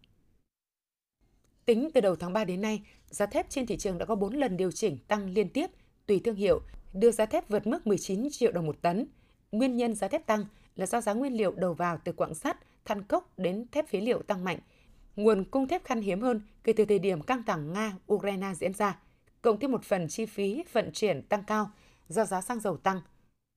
Tính 1.65 1.89
từ 1.93 2.01
đầu 2.01 2.15
tháng 2.15 2.33
3 2.33 2.43
đến 2.43 2.61
nay, 2.61 2.81
giá 3.09 3.25
thép 3.25 3.49
trên 3.49 3.65
thị 3.65 3.77
trường 3.77 3.97
đã 3.97 4.05
có 4.05 4.15
4 4.15 4.33
lần 4.33 4.57
điều 4.57 4.71
chỉnh 4.71 4.97
tăng 5.07 5.29
liên 5.29 5.49
tiếp 5.49 5.67
tùy 6.05 6.21
thương 6.23 6.35
hiệu, 6.35 6.61
đưa 6.93 7.11
giá 7.11 7.25
thép 7.25 7.49
vượt 7.49 7.67
mức 7.67 7.87
19 7.87 8.27
triệu 8.31 8.51
đồng 8.51 8.65
một 8.65 8.81
tấn. 8.81 9.07
Nguyên 9.51 9.77
nhân 9.77 9.95
giá 9.95 10.07
thép 10.07 10.25
tăng 10.25 10.45
là 10.75 10.85
do 10.85 11.01
giá 11.01 11.13
nguyên 11.13 11.33
liệu 11.33 11.51
đầu 11.51 11.73
vào 11.73 11.97
từ 12.03 12.11
quặng 12.11 12.35
sắt, 12.35 12.57
than 12.85 13.03
cốc 13.03 13.39
đến 13.39 13.65
thép 13.71 13.89
phế 13.89 14.01
liệu 14.01 14.21
tăng 14.21 14.43
mạnh– 14.43 14.59
nguồn 15.17 15.43
cung 15.43 15.67
thép 15.67 15.85
khan 15.85 16.01
hiếm 16.01 16.21
hơn 16.21 16.41
kể 16.63 16.73
từ 16.73 16.85
thời 16.85 16.99
điểm 16.99 17.21
căng 17.21 17.43
thẳng 17.43 17.73
Nga-Ukraine 17.73 18.53
diễn 18.53 18.73
ra, 18.73 18.99
cộng 19.41 19.59
thêm 19.59 19.71
một 19.71 19.83
phần 19.83 20.07
chi 20.07 20.25
phí 20.25 20.63
vận 20.71 20.91
chuyển 20.93 21.21
tăng 21.21 21.43
cao 21.43 21.69
do 22.07 22.25
giá 22.25 22.41
xăng 22.41 22.59
dầu 22.59 22.77
tăng. 22.77 23.01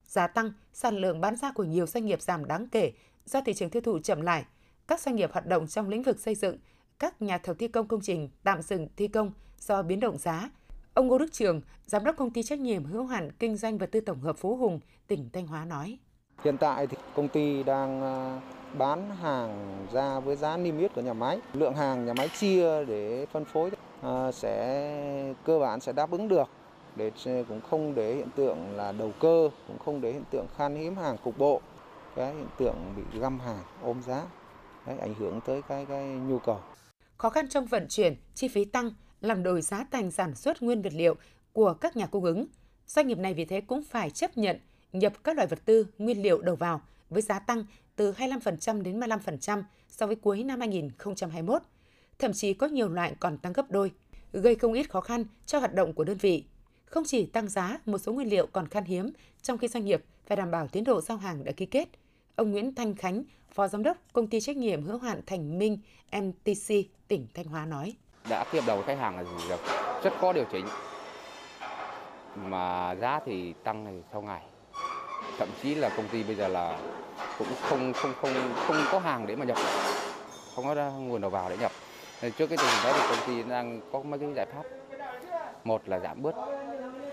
Giá 0.05 0.27
tăng, 0.27 0.53
sản 0.73 0.97
lượng 0.97 1.21
bán 1.21 1.35
ra 1.35 1.51
của 1.51 1.63
nhiều 1.63 1.85
doanh 1.85 2.05
nghiệp 2.05 2.21
giảm 2.21 2.45
đáng 2.45 2.67
kể 2.67 2.91
do 3.25 3.41
thị 3.41 3.53
trường 3.53 3.69
tiêu 3.69 3.81
thụ 3.81 3.99
chậm 3.99 4.21
lại. 4.21 4.45
Các 4.87 4.99
doanh 5.01 5.15
nghiệp 5.15 5.31
hoạt 5.31 5.45
động 5.45 5.67
trong 5.67 5.89
lĩnh 5.89 6.03
vực 6.03 6.19
xây 6.19 6.35
dựng, 6.35 6.57
các 6.99 7.21
nhà 7.21 7.37
thầu 7.37 7.55
thi 7.55 7.67
công 7.67 7.87
công 7.87 8.01
trình 8.01 8.29
tạm 8.43 8.61
dừng 8.61 8.87
thi 8.95 9.07
công 9.07 9.31
do 9.59 9.81
biến 9.81 9.99
động 9.99 10.17
giá. 10.17 10.49
Ông 10.93 11.07
Ngô 11.07 11.17
Đức 11.17 11.31
Trường, 11.31 11.61
giám 11.85 12.03
đốc 12.03 12.15
công 12.15 12.31
ty 12.31 12.43
trách 12.43 12.59
nhiệm 12.59 12.85
hữu 12.85 13.05
hạn 13.05 13.31
kinh 13.39 13.57
doanh 13.57 13.77
vật 13.77 13.89
tư 13.91 14.01
tổng 14.01 14.19
hợp 14.19 14.37
Phú 14.37 14.55
Hùng, 14.55 14.79
tỉnh 15.07 15.29
Thanh 15.33 15.47
Hóa 15.47 15.65
nói: 15.65 15.97
Hiện 16.43 16.57
tại 16.57 16.87
thì 16.87 16.97
công 17.15 17.27
ty 17.27 17.63
đang 17.63 18.01
à, 18.01 18.41
bán 18.77 19.09
hàng 19.09 19.87
ra 19.93 20.19
với 20.19 20.35
giá 20.35 20.57
niêm 20.57 20.77
yết 20.77 20.93
của 20.93 21.01
nhà 21.01 21.13
máy. 21.13 21.39
Lượng 21.53 21.75
hàng 21.75 22.05
nhà 22.05 22.13
máy 22.13 22.29
chia 22.39 22.85
để 22.85 23.25
phân 23.31 23.45
phối 23.45 23.71
à, 24.01 24.31
sẽ 24.31 25.33
cơ 25.45 25.59
bản 25.59 25.79
sẽ 25.79 25.91
đáp 25.93 26.11
ứng 26.11 26.27
được 26.27 26.49
để 26.95 27.11
cũng 27.25 27.61
không 27.69 27.95
để 27.95 28.15
hiện 28.15 28.29
tượng 28.35 28.75
là 28.75 28.91
đầu 28.91 29.11
cơ, 29.19 29.49
cũng 29.67 29.79
không 29.79 30.01
để 30.01 30.11
hiện 30.11 30.23
tượng 30.31 30.47
khan 30.57 30.75
hiếm 30.75 30.95
hàng 30.95 31.17
cục 31.23 31.37
bộ, 31.37 31.61
cái 32.15 32.33
hiện 32.33 32.47
tượng 32.57 32.75
bị 32.95 33.19
găm 33.19 33.39
hàng 33.39 33.63
ôm 33.81 34.01
giá, 34.07 34.23
đấy, 34.87 34.97
ảnh 34.97 35.13
hưởng 35.13 35.39
tới 35.45 35.61
cái 35.61 35.85
cái 35.85 36.05
nhu 36.05 36.39
cầu. 36.39 36.59
Khó 37.17 37.29
khăn 37.29 37.49
trong 37.49 37.65
vận 37.65 37.87
chuyển, 37.89 38.15
chi 38.33 38.47
phí 38.47 38.65
tăng 38.65 38.91
làm 39.21 39.43
đổi 39.43 39.61
giá 39.61 39.85
thành 39.91 40.11
sản 40.11 40.35
xuất 40.35 40.61
nguyên 40.61 40.81
vật 40.81 40.93
liệu 40.93 41.15
của 41.53 41.73
các 41.73 41.97
nhà 41.97 42.05
cung 42.05 42.23
ứng. 42.23 42.45
Doanh 42.87 43.07
nghiệp 43.07 43.17
này 43.17 43.33
vì 43.33 43.45
thế 43.45 43.61
cũng 43.61 43.83
phải 43.83 44.09
chấp 44.09 44.37
nhận 44.37 44.57
nhập 44.93 45.23
các 45.23 45.35
loại 45.35 45.47
vật 45.47 45.59
tư, 45.65 45.87
nguyên 45.97 46.21
liệu 46.21 46.41
đầu 46.41 46.55
vào 46.55 46.81
với 47.09 47.21
giá 47.21 47.39
tăng 47.39 47.65
từ 47.95 48.11
25% 48.11 48.81
đến 48.81 48.99
35% 48.99 49.63
so 49.89 50.07
với 50.07 50.15
cuối 50.15 50.43
năm 50.43 50.59
2021. 50.59 51.61
Thậm 52.19 52.33
chí 52.33 52.53
có 52.53 52.67
nhiều 52.67 52.89
loại 52.89 53.15
còn 53.19 53.37
tăng 53.37 53.53
gấp 53.53 53.71
đôi, 53.71 53.91
gây 54.33 54.55
không 54.55 54.73
ít 54.73 54.89
khó 54.89 55.01
khăn 55.01 55.25
cho 55.45 55.59
hoạt 55.59 55.73
động 55.73 55.93
của 55.93 56.03
đơn 56.03 56.17
vị. 56.17 56.45
Không 56.85 57.03
chỉ 57.05 57.25
tăng 57.25 57.49
giá, 57.49 57.79
một 57.85 57.97
số 57.97 58.13
nguyên 58.13 58.29
liệu 58.29 58.47
còn 58.47 58.67
khan 58.67 58.83
hiếm, 58.83 59.11
trong 59.41 59.57
khi 59.57 59.67
doanh 59.67 59.85
nghiệp 59.85 60.03
phải 60.25 60.37
đảm 60.37 60.51
bảo 60.51 60.67
tiến 60.67 60.83
độ 60.83 61.01
giao 61.01 61.17
hàng 61.17 61.43
đã 61.43 61.51
ký 61.51 61.65
kết. 61.65 61.89
Ông 62.35 62.51
Nguyễn 62.51 62.75
Thanh 62.75 62.95
Khánh, 62.95 63.23
Phó 63.51 63.67
Giám 63.67 63.83
đốc 63.83 63.97
Công 64.13 64.27
ty 64.27 64.39
trách 64.39 64.57
nhiệm 64.57 64.83
hữu 64.83 64.97
hạn 64.97 65.21
Thành 65.25 65.59
Minh 65.59 65.77
MTC 66.11 66.75
tỉnh 67.07 67.27
Thanh 67.33 67.45
Hóa 67.45 67.65
nói. 67.65 67.95
Đã 68.29 68.43
ký 68.51 68.59
hợp 68.59 68.67
đồng 68.67 68.77
với 68.77 68.87
khách 68.87 69.01
hàng 69.01 69.17
là 69.17 69.23
rất 70.03 70.13
có 70.21 70.33
điều 70.33 70.45
chỉnh, 70.51 70.65
mà 72.35 72.95
giá 72.95 73.19
thì 73.25 73.53
tăng 73.63 74.01
theo 74.11 74.21
ngày. 74.21 74.41
Thậm 75.37 75.49
chí 75.63 75.75
là 75.75 75.89
công 75.89 76.07
ty 76.07 76.23
bây 76.23 76.35
giờ 76.35 76.47
là 76.47 76.79
cũng 77.37 77.47
không 77.61 77.93
không 77.93 78.13
không 78.21 78.53
không 78.67 78.77
có 78.91 78.99
hàng 78.99 79.27
để 79.27 79.35
mà 79.35 79.45
nhập. 79.45 79.57
Không 80.55 80.65
có 80.65 80.75
nguồn 80.91 81.21
đầu 81.21 81.31
vào 81.31 81.49
để 81.49 81.57
nhập. 81.57 81.71
Nên 82.21 82.31
trước 82.31 82.47
cái 82.47 82.57
tình 82.57 82.67
hình 82.67 82.83
đó 82.83 82.93
thì 82.93 83.15
công 83.15 83.27
ty 83.27 83.49
đang 83.49 83.81
có 83.93 83.99
mấy 83.99 84.19
cái 84.19 84.29
giải 84.35 84.45
pháp. 84.55 84.63
Một 85.63 85.81
là 85.85 85.99
giảm 85.99 86.21
bớt 86.21 86.35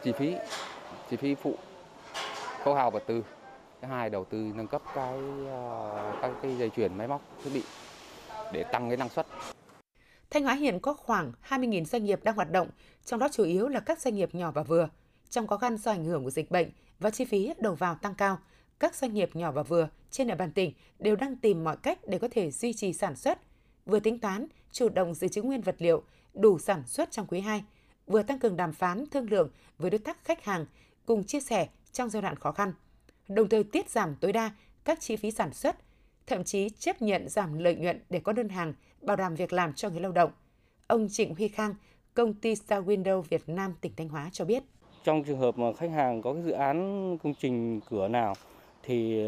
chi 0.03 0.13
phí 0.13 0.37
chi 1.11 1.17
phí 1.17 1.35
phụ 1.35 1.55
khâu 2.65 2.75
hào 2.75 2.91
vật 2.91 3.03
tư. 3.07 3.25
Thứ 3.83 3.89
hai 3.89 4.11
đầu 4.11 4.25
tư 4.25 4.39
nâng 4.55 4.67
cấp 4.67 4.83
cái 4.95 5.19
ờ, 5.51 6.13
các 6.23 6.31
cái 6.43 6.57
dây 6.57 6.71
chuyền 6.77 6.99
máy 6.99 7.09
móc 7.09 7.21
thiết 7.45 7.51
bị 7.55 7.63
để 8.53 8.65
tăng 8.65 8.89
cái 8.89 8.97
năng 8.97 9.09
suất. 9.09 9.27
Thanh 10.31 10.45
Hóa 10.45 10.55
hiện 10.55 10.81
có 10.81 10.95
khoảng 10.95 11.33
20.000 11.49 11.85
doanh 11.85 12.05
nghiệp 12.05 12.25
đang 12.25 12.37
hoạt 12.37 12.51
động, 12.51 12.69
trong 13.05 13.21
đó 13.21 13.29
chủ 13.33 13.45
yếu 13.45 13.69
là 13.69 13.81
các 13.81 14.01
doanh 14.01 14.15
nghiệp 14.15 14.35
nhỏ 14.35 14.51
và 14.51 14.63
vừa. 14.63 14.89
Trong 15.31 15.47
khó 15.47 15.57
khăn 15.57 15.77
do 15.77 15.91
ảnh 15.91 16.05
hưởng 16.05 16.25
của 16.25 16.31
dịch 16.31 16.51
bệnh 16.51 16.71
và 16.99 17.11
chi 17.11 17.25
phí 17.25 17.53
đầu 17.59 17.75
vào 17.75 17.95
tăng 17.95 18.15
cao, 18.15 18.39
các 18.79 18.95
doanh 18.95 19.15
nghiệp 19.15 19.37
nhỏ 19.37 19.53
và 19.53 19.63
vừa 19.63 19.89
trên 20.11 20.27
địa 20.27 20.35
bàn 20.35 20.53
tỉnh 20.53 20.73
đều 20.99 21.17
đang 21.17 21.37
tìm 21.37 21.65
mọi 21.65 21.77
cách 21.77 21.99
để 22.07 22.19
có 22.19 22.29
thể 22.31 22.51
duy 22.51 22.73
trì 22.73 22.93
sản 22.93 23.17
xuất, 23.17 23.39
vừa 23.87 24.01
tính 24.01 24.19
toán 24.19 24.47
chủ 24.73 24.89
động 24.89 25.15
dự 25.15 25.29
trữ 25.29 25.43
nguyên 25.43 25.61
vật 25.61 25.77
liệu 25.79 26.03
đủ 26.35 26.59
sản 26.59 26.83
xuất 26.87 27.11
trong 27.11 27.27
quý 27.27 27.41
2, 27.41 27.65
vừa 28.07 28.23
tăng 28.23 28.39
cường 28.39 28.57
đàm 28.57 28.73
phán 28.73 29.05
thương 29.11 29.31
lượng 29.31 29.51
với 29.79 29.91
đối 29.91 29.99
tác 29.99 30.25
khách 30.25 30.45
hàng 30.45 30.67
cùng 31.07 31.25
chia 31.25 31.41
sẻ 31.41 31.69
trong 31.93 32.11
giai 32.11 32.23
đoạn 32.23 32.37
khó 32.37 32.53
khăn, 32.53 32.73
đồng 33.29 33.49
thời 33.49 33.65
tiết 33.65 33.91
giảm 33.91 34.17
tối 34.17 34.33
đa 34.33 34.51
các 34.85 35.01
chi 35.01 35.17
phí 35.17 35.31
sản 35.31 35.53
xuất, 35.53 35.77
thậm 36.27 36.45
chí 36.45 36.69
chấp 36.69 37.03
nhận 37.03 37.29
giảm 37.29 37.59
lợi 37.59 37.75
nhuận 37.75 38.01
để 38.11 38.21
có 38.21 38.33
đơn 38.33 38.49
hàng, 38.49 38.75
bảo 39.03 39.17
đảm 39.17 39.35
việc 39.35 39.53
làm 39.53 39.73
cho 39.73 39.91
người 39.91 40.01
lao 40.01 40.13
động. 40.13 40.31
Ông 40.87 41.09
Trịnh 41.11 41.35
Huy 41.35 41.49
Khang, 41.49 41.75
công 42.15 42.35
ty 42.35 42.55
Star 42.55 42.85
Window 42.85 43.21
Việt 43.21 43.49
Nam 43.49 43.75
tỉnh 43.81 43.93
Thanh 43.97 44.09
Hóa 44.09 44.29
cho 44.33 44.45
biết. 44.45 44.63
Trong 45.05 45.25
trường 45.25 45.39
hợp 45.39 45.59
mà 45.59 45.73
khách 45.73 45.91
hàng 45.91 46.23
có 46.23 46.33
cái 46.33 46.43
dự 46.43 46.51
án 46.51 47.19
công 47.23 47.35
trình 47.41 47.81
cửa 47.91 48.09
nào 48.09 48.35
thì 48.83 49.23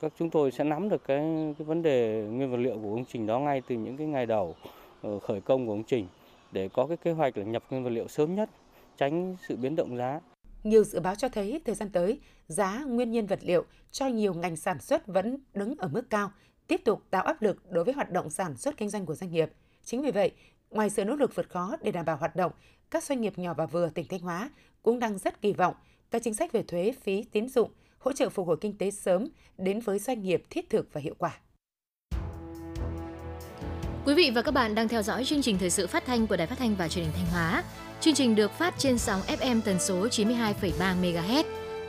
các 0.00 0.12
chúng 0.18 0.30
tôi 0.30 0.50
sẽ 0.50 0.64
nắm 0.64 0.88
được 0.88 1.04
cái, 1.06 1.18
cái 1.58 1.66
vấn 1.66 1.82
đề 1.82 2.26
nguyên 2.30 2.50
vật 2.50 2.56
liệu 2.56 2.74
của 2.74 2.94
công 2.94 3.04
trình 3.12 3.26
đó 3.26 3.38
ngay 3.38 3.62
từ 3.68 3.74
những 3.74 3.96
cái 3.96 4.06
ngày 4.06 4.26
đầu 4.26 4.54
ờ, 5.02 5.18
khởi 5.18 5.40
công 5.40 5.66
của 5.66 5.72
công 5.72 5.84
trình 5.84 6.06
để 6.52 6.68
có 6.68 6.86
cái 6.86 6.96
kế 6.96 7.12
hoạch 7.12 7.38
là 7.38 7.44
nhập 7.44 7.62
nguyên 7.70 7.84
vật 7.84 7.90
liệu 7.90 8.08
sớm 8.08 8.34
nhất, 8.34 8.50
tránh 8.96 9.36
sự 9.48 9.56
biến 9.56 9.76
động 9.76 9.96
giá. 9.96 10.20
Nhiều 10.64 10.84
dự 10.84 11.00
báo 11.00 11.14
cho 11.14 11.28
thấy 11.28 11.60
thời 11.64 11.74
gian 11.74 11.90
tới, 11.90 12.20
giá 12.48 12.84
nguyên 12.86 13.10
nhiên 13.10 13.26
vật 13.26 13.38
liệu 13.42 13.64
cho 13.90 14.06
nhiều 14.06 14.34
ngành 14.34 14.56
sản 14.56 14.80
xuất 14.80 15.06
vẫn 15.06 15.38
đứng 15.54 15.74
ở 15.78 15.88
mức 15.88 16.10
cao, 16.10 16.30
tiếp 16.70 16.84
tục 16.84 17.02
tạo 17.10 17.22
áp 17.22 17.42
lực 17.42 17.70
đối 17.70 17.84
với 17.84 17.94
hoạt 17.94 18.10
động 18.10 18.30
sản 18.30 18.56
xuất 18.56 18.76
kinh 18.76 18.88
doanh 18.88 19.06
của 19.06 19.14
doanh 19.14 19.30
nghiệp. 19.30 19.50
Chính 19.84 20.02
vì 20.02 20.10
vậy, 20.10 20.30
ngoài 20.70 20.90
sự 20.90 21.04
nỗ 21.04 21.16
lực 21.16 21.34
vượt 21.34 21.50
khó 21.50 21.76
để 21.82 21.92
đảm 21.92 22.04
bảo 22.04 22.16
hoạt 22.16 22.36
động, 22.36 22.52
các 22.90 23.04
doanh 23.04 23.20
nghiệp 23.20 23.38
nhỏ 23.38 23.54
và 23.54 23.66
vừa 23.66 23.88
tỉnh 23.88 24.06
Thanh 24.08 24.20
Hóa 24.20 24.50
cũng 24.82 24.98
đang 24.98 25.18
rất 25.18 25.42
kỳ 25.42 25.52
vọng 25.52 25.74
các 26.10 26.22
chính 26.24 26.34
sách 26.34 26.52
về 26.52 26.62
thuế, 26.62 26.92
phí, 27.02 27.24
tín 27.32 27.48
dụng, 27.48 27.70
hỗ 27.98 28.12
trợ 28.12 28.28
phục 28.28 28.46
hồi 28.46 28.56
kinh 28.60 28.78
tế 28.78 28.90
sớm 28.90 29.28
đến 29.58 29.80
với 29.80 29.98
doanh 29.98 30.22
nghiệp 30.22 30.42
thiết 30.50 30.70
thực 30.70 30.92
và 30.92 31.00
hiệu 31.00 31.14
quả. 31.18 31.38
Quý 34.06 34.14
vị 34.14 34.30
và 34.34 34.42
các 34.42 34.54
bạn 34.54 34.74
đang 34.74 34.88
theo 34.88 35.02
dõi 35.02 35.24
chương 35.24 35.42
trình 35.42 35.58
thời 35.58 35.70
sự 35.70 35.86
phát 35.86 36.04
thanh 36.06 36.26
của 36.26 36.36
Đài 36.36 36.46
Phát 36.46 36.58
thanh 36.58 36.74
và 36.74 36.88
Truyền 36.88 37.04
hình 37.04 37.14
Thanh 37.16 37.26
Hóa. 37.32 37.64
Chương 38.00 38.14
trình 38.14 38.34
được 38.34 38.50
phát 38.50 38.74
trên 38.78 38.98
sóng 38.98 39.20
FM 39.20 39.60
tần 39.64 39.80
số 39.80 40.06
92,3 40.06 41.00
MHz. 41.00 41.44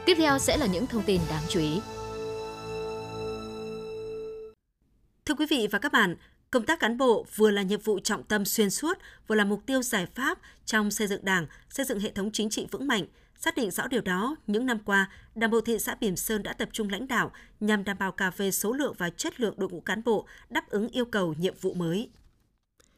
Tiếp 0.05 0.15
theo 0.17 0.39
sẽ 0.39 0.57
là 0.57 0.65
những 0.65 0.87
thông 0.87 1.03
tin 1.03 1.21
đáng 1.29 1.43
chú 1.49 1.59
ý. 1.59 1.81
Thưa 5.31 5.35
quý 5.35 5.45
vị 5.49 5.67
và 5.71 5.79
các 5.79 5.91
bạn, 5.91 6.15
công 6.51 6.65
tác 6.65 6.79
cán 6.79 6.97
bộ 6.97 7.25
vừa 7.35 7.51
là 7.51 7.61
nhiệm 7.61 7.79
vụ 7.79 7.99
trọng 7.99 8.23
tâm 8.23 8.45
xuyên 8.45 8.69
suốt, 8.69 8.97
vừa 9.27 9.35
là 9.35 9.45
mục 9.45 9.65
tiêu 9.65 9.81
giải 9.81 10.05
pháp 10.15 10.39
trong 10.65 10.91
xây 10.91 11.07
dựng 11.07 11.25
Đảng, 11.25 11.45
xây 11.69 11.85
dựng 11.85 11.99
hệ 11.99 12.11
thống 12.11 12.31
chính 12.31 12.49
trị 12.49 12.67
vững 12.71 12.87
mạnh. 12.87 13.05
Xác 13.37 13.57
định 13.57 13.71
rõ 13.71 13.87
điều 13.87 14.01
đó, 14.01 14.35
những 14.47 14.65
năm 14.65 14.79
qua, 14.85 15.09
Đảng 15.35 15.51
bộ 15.51 15.61
thị 15.61 15.79
xã 15.79 15.95
Bỉm 16.01 16.15
Sơn 16.15 16.43
đã 16.43 16.53
tập 16.53 16.69
trung 16.71 16.89
lãnh 16.89 17.07
đạo 17.07 17.31
nhằm 17.59 17.83
đảm 17.83 17.97
bảo 17.99 18.11
cả 18.11 18.31
về 18.37 18.51
số 18.51 18.73
lượng 18.73 18.93
và 18.97 19.09
chất 19.09 19.39
lượng 19.39 19.55
đội 19.57 19.69
ngũ 19.69 19.79
cán 19.79 20.03
bộ 20.03 20.25
đáp 20.49 20.69
ứng 20.69 20.89
yêu 20.89 21.05
cầu 21.05 21.33
nhiệm 21.37 21.55
vụ 21.61 21.73
mới. 21.73 22.09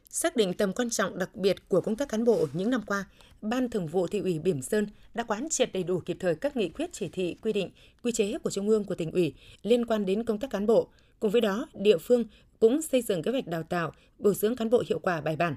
Xác 0.08 0.36
định 0.36 0.54
tầm 0.54 0.72
quan 0.72 0.90
trọng 0.90 1.18
đặc 1.18 1.34
biệt 1.34 1.68
của 1.68 1.80
công 1.80 1.96
tác 1.96 2.08
cán 2.08 2.24
bộ 2.24 2.46
những 2.52 2.70
năm 2.70 2.82
qua, 2.86 3.04
Ban 3.42 3.70
Thường 3.70 3.86
vụ 3.86 4.06
Thị 4.06 4.18
ủy 4.18 4.38
Bỉm 4.38 4.62
Sơn 4.62 4.86
đã 5.14 5.22
quán 5.22 5.48
triệt 5.48 5.72
đầy 5.72 5.82
đủ 5.82 6.00
kịp 6.00 6.16
thời 6.20 6.34
các 6.34 6.56
nghị 6.56 6.68
quyết 6.68 6.92
chỉ 6.92 7.08
thị, 7.08 7.36
quy 7.42 7.52
định, 7.52 7.70
quy 8.02 8.12
chế 8.12 8.38
của 8.38 8.50
Trung 8.50 8.68
ương 8.68 8.84
của 8.84 8.94
tỉnh 8.94 9.12
ủy 9.12 9.34
liên 9.62 9.86
quan 9.86 10.06
đến 10.06 10.24
công 10.24 10.38
tác 10.38 10.50
cán 10.50 10.66
bộ. 10.66 10.88
Cùng 11.20 11.30
với 11.30 11.40
đó, 11.40 11.66
địa 11.74 11.98
phương 11.98 12.24
cũng 12.60 12.82
xây 12.82 13.02
dựng 13.02 13.22
kế 13.22 13.30
hoạch 13.30 13.46
đào 13.46 13.62
tạo, 13.62 13.92
bồi 14.18 14.34
dưỡng 14.34 14.56
cán 14.56 14.70
bộ 14.70 14.82
hiệu 14.88 14.98
quả 14.98 15.20
bài 15.20 15.36
bản. 15.36 15.56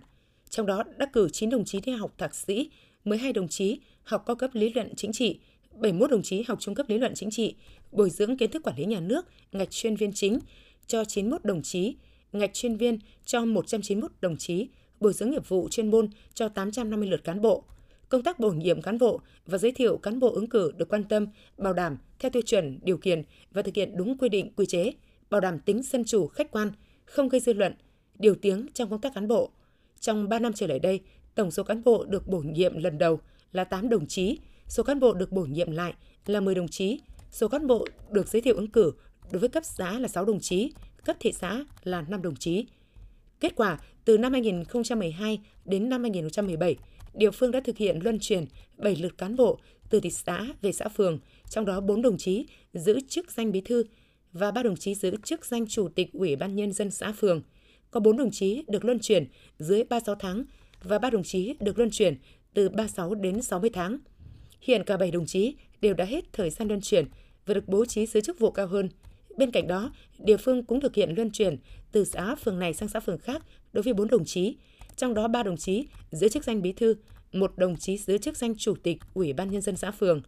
Trong 0.49 0.65
đó 0.65 0.83
đã 0.97 1.05
cử 1.13 1.29
9 1.29 1.49
đồng 1.49 1.65
chí 1.65 1.81
đi 1.81 1.91
học 1.91 2.13
thạc 2.17 2.35
sĩ, 2.35 2.69
12 3.05 3.33
đồng 3.33 3.47
chí 3.47 3.79
học 4.03 4.23
cao 4.25 4.35
cấp 4.35 4.49
lý 4.53 4.73
luận 4.73 4.93
chính 4.95 5.13
trị, 5.13 5.39
71 5.71 6.11
đồng 6.11 6.21
chí 6.21 6.43
học 6.47 6.59
trung 6.61 6.75
cấp 6.75 6.89
lý 6.89 6.97
luận 6.97 7.13
chính 7.15 7.31
trị, 7.31 7.55
bồi 7.91 8.09
dưỡng 8.09 8.37
kiến 8.37 8.51
thức 8.51 8.63
quản 8.63 8.77
lý 8.77 8.85
nhà 8.85 8.99
nước, 8.99 9.25
ngạch 9.51 9.71
chuyên 9.71 9.95
viên 9.95 10.13
chính 10.13 10.39
cho 10.87 11.05
91 11.05 11.45
đồng 11.45 11.61
chí, 11.61 11.95
ngạch 12.31 12.53
chuyên 12.53 12.77
viên 12.77 12.99
cho 13.25 13.45
191 13.45 14.11
đồng 14.21 14.37
chí, 14.37 14.67
bồi 14.99 15.13
dưỡng 15.13 15.31
nghiệp 15.31 15.49
vụ 15.49 15.67
chuyên 15.69 15.91
môn 15.91 16.09
cho 16.33 16.49
850 16.49 17.09
lượt 17.09 17.23
cán 17.23 17.41
bộ. 17.41 17.63
Công 18.09 18.23
tác 18.23 18.39
bổ 18.39 18.51
nhiệm 18.51 18.81
cán 18.81 18.97
bộ 18.97 19.21
và 19.45 19.57
giới 19.57 19.71
thiệu 19.71 19.97
cán 19.97 20.19
bộ 20.19 20.31
ứng 20.31 20.49
cử 20.49 20.71
được 20.77 20.89
quan 20.89 21.03
tâm, 21.03 21.27
bảo 21.57 21.73
đảm 21.73 21.97
theo 22.19 22.31
tiêu 22.31 22.41
chuẩn, 22.41 22.79
điều 22.81 22.97
kiện 22.97 23.23
và 23.51 23.61
thực 23.61 23.75
hiện 23.75 23.97
đúng 23.97 24.17
quy 24.17 24.29
định, 24.29 24.51
quy 24.55 24.65
chế, 24.65 24.91
bảo 25.29 25.41
đảm 25.41 25.59
tính 25.59 25.81
dân 25.83 26.03
chủ, 26.05 26.27
khách 26.27 26.51
quan, 26.51 26.71
không 27.05 27.29
gây 27.29 27.41
dư 27.41 27.53
luận, 27.53 27.73
điều 28.19 28.35
tiếng 28.35 28.67
trong 28.73 28.89
công 28.89 29.01
tác 29.01 29.13
cán 29.13 29.27
bộ. 29.27 29.51
Trong 29.99 30.29
3 30.29 30.39
năm 30.39 30.53
trở 30.53 30.67
lại 30.67 30.79
đây, 30.79 30.99
tổng 31.35 31.51
số 31.51 31.63
cán 31.63 31.83
bộ 31.83 32.05
được 32.05 32.27
bổ 32.27 32.39
nhiệm 32.39 32.77
lần 32.77 32.97
đầu 32.97 33.19
là 33.51 33.63
8 33.63 33.89
đồng 33.89 34.07
chí, 34.07 34.39
số 34.67 34.83
cán 34.83 34.99
bộ 34.99 35.13
được 35.13 35.31
bổ 35.31 35.41
nhiệm 35.41 35.71
lại 35.71 35.93
là 36.25 36.39
10 36.39 36.55
đồng 36.55 36.67
chí, 36.67 37.01
số 37.31 37.47
cán 37.47 37.67
bộ 37.67 37.85
được 38.11 38.27
giới 38.27 38.41
thiệu 38.41 38.55
ứng 38.55 38.71
cử 38.71 38.93
đối 39.31 39.39
với 39.39 39.49
cấp 39.49 39.65
xã 39.65 39.99
là 39.99 40.07
6 40.07 40.25
đồng 40.25 40.39
chí, 40.39 40.73
cấp 41.05 41.15
thị 41.19 41.31
xã 41.31 41.63
là 41.83 42.01
5 42.01 42.21
đồng 42.21 42.35
chí. 42.35 42.65
Kết 43.39 43.55
quả, 43.55 43.79
từ 44.05 44.17
năm 44.17 44.31
2012 44.33 45.39
đến 45.65 45.89
năm 45.89 46.01
2017, 46.01 46.77
địa 47.13 47.31
phương 47.31 47.51
đã 47.51 47.59
thực 47.59 47.77
hiện 47.77 47.99
luân 48.03 48.19
chuyển 48.19 48.45
7 48.77 48.95
lượt 48.95 49.17
cán 49.17 49.35
bộ 49.35 49.59
từ 49.89 49.99
thị 49.99 50.09
xã 50.09 50.47
về 50.61 50.71
xã 50.71 50.89
phường, 50.89 51.19
trong 51.49 51.65
đó 51.65 51.79
4 51.81 52.01
đồng 52.01 52.17
chí 52.17 52.45
giữ 52.73 52.99
chức 53.09 53.31
danh 53.31 53.51
bí 53.51 53.61
thư 53.61 53.83
và 54.37 54.51
ba 54.51 54.63
đồng 54.63 54.75
chí 54.75 54.95
giữ 54.95 55.15
chức 55.23 55.45
danh 55.45 55.67
chủ 55.67 55.87
tịch 55.87 56.13
Ủy 56.13 56.35
ban 56.35 56.55
nhân 56.55 56.71
dân 56.73 56.91
xã 56.91 57.11
phường. 57.11 57.41
Có 57.91 57.99
4 57.99 58.17
đồng 58.17 58.31
chí 58.31 58.63
được 58.67 58.85
luân 58.85 58.99
chuyển 58.99 59.25
dưới 59.59 59.83
36 59.83 60.15
tháng 60.15 60.43
và 60.83 60.99
ba 60.99 61.09
đồng 61.09 61.23
chí 61.23 61.55
được 61.59 61.77
luân 61.77 61.89
chuyển 61.91 62.17
từ 62.53 62.69
36 62.69 63.15
đến 63.15 63.41
60 63.41 63.69
tháng. 63.73 63.97
Hiện 64.61 64.83
cả 64.83 64.97
7 64.97 65.11
đồng 65.11 65.25
chí 65.25 65.55
đều 65.81 65.93
đã 65.93 66.05
hết 66.05 66.33
thời 66.33 66.49
gian 66.49 66.67
luân 66.67 66.81
chuyển 66.81 67.05
và 67.45 67.53
được 67.53 67.67
bố 67.67 67.85
trí 67.85 68.05
giữ 68.05 68.21
chức 68.21 68.39
vụ 68.39 68.51
cao 68.51 68.67
hơn. 68.67 68.89
Bên 69.37 69.51
cạnh 69.51 69.67
đó, 69.67 69.91
địa 70.19 70.37
phương 70.37 70.65
cũng 70.65 70.81
thực 70.81 70.95
hiện 70.95 71.13
luân 71.15 71.31
chuyển 71.31 71.57
từ 71.91 72.05
xã 72.05 72.35
phường 72.35 72.59
này 72.59 72.73
sang 72.73 72.89
xã 72.89 72.99
phường 72.99 73.17
khác 73.17 73.41
đối 73.73 73.83
với 73.83 73.93
4 73.93 74.07
đồng 74.07 74.25
chí, 74.25 74.55
trong 74.95 75.13
đó 75.13 75.27
3 75.27 75.43
đồng 75.43 75.57
chí 75.57 75.87
giữ 76.11 76.29
chức 76.29 76.43
danh 76.43 76.61
bí 76.61 76.73
thư, 76.73 76.95
một 77.33 77.57
đồng 77.57 77.77
chí 77.77 77.97
giữ 77.97 78.17
chức 78.17 78.37
danh 78.37 78.55
chủ 78.55 78.75
tịch 78.83 78.97
Ủy 79.13 79.33
ban 79.33 79.51
nhân 79.51 79.61
dân 79.61 79.75
xã 79.75 79.91
phường. 79.91 80.21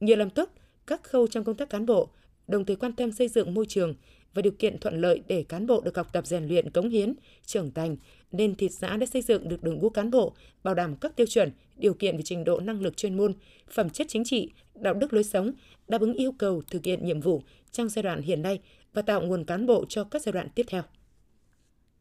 Nhờ 0.00 0.16
làm 0.16 0.30
tốt 0.30 0.50
các 0.86 1.02
khâu 1.02 1.26
trong 1.26 1.44
công 1.44 1.56
tác 1.56 1.70
cán 1.70 1.86
bộ, 1.86 2.08
đồng 2.48 2.64
thời 2.64 2.76
quan 2.76 2.92
tâm 2.92 3.12
xây 3.12 3.28
dựng 3.28 3.54
môi 3.54 3.66
trường 3.68 3.94
và 4.34 4.42
điều 4.42 4.52
kiện 4.58 4.78
thuận 4.78 5.00
lợi 5.00 5.22
để 5.28 5.44
cán 5.48 5.66
bộ 5.66 5.80
được 5.80 5.96
học 5.96 6.12
tập 6.12 6.26
rèn 6.26 6.48
luyện 6.48 6.70
cống 6.70 6.88
hiến, 6.88 7.14
trưởng 7.46 7.70
thành, 7.70 7.96
nên 8.32 8.54
thị 8.54 8.68
xã 8.68 8.96
đã 8.96 9.06
xây 9.06 9.22
dựng 9.22 9.48
được 9.48 9.62
đội 9.62 9.74
ngũ 9.74 9.90
cán 9.90 10.10
bộ 10.10 10.34
bảo 10.62 10.74
đảm 10.74 10.96
các 10.96 11.16
tiêu 11.16 11.26
chuẩn, 11.26 11.52
điều 11.76 11.94
kiện 11.94 12.16
về 12.16 12.22
trình 12.22 12.44
độ 12.44 12.60
năng 12.60 12.80
lực 12.80 12.96
chuyên 12.96 13.16
môn, 13.16 13.34
phẩm 13.70 13.90
chất 13.90 14.06
chính 14.10 14.24
trị, 14.24 14.50
đạo 14.74 14.94
đức 14.94 15.12
lối 15.12 15.24
sống, 15.24 15.52
đáp 15.88 16.00
ứng 16.00 16.14
yêu 16.14 16.32
cầu 16.32 16.62
thực 16.70 16.84
hiện 16.84 17.04
nhiệm 17.04 17.20
vụ 17.20 17.42
trong 17.70 17.88
giai 17.88 18.02
đoạn 18.02 18.22
hiện 18.22 18.42
nay 18.42 18.60
và 18.94 19.02
tạo 19.02 19.20
nguồn 19.20 19.44
cán 19.44 19.66
bộ 19.66 19.84
cho 19.88 20.04
các 20.04 20.22
giai 20.22 20.32
đoạn 20.32 20.48
tiếp 20.54 20.66
theo. 20.68 20.82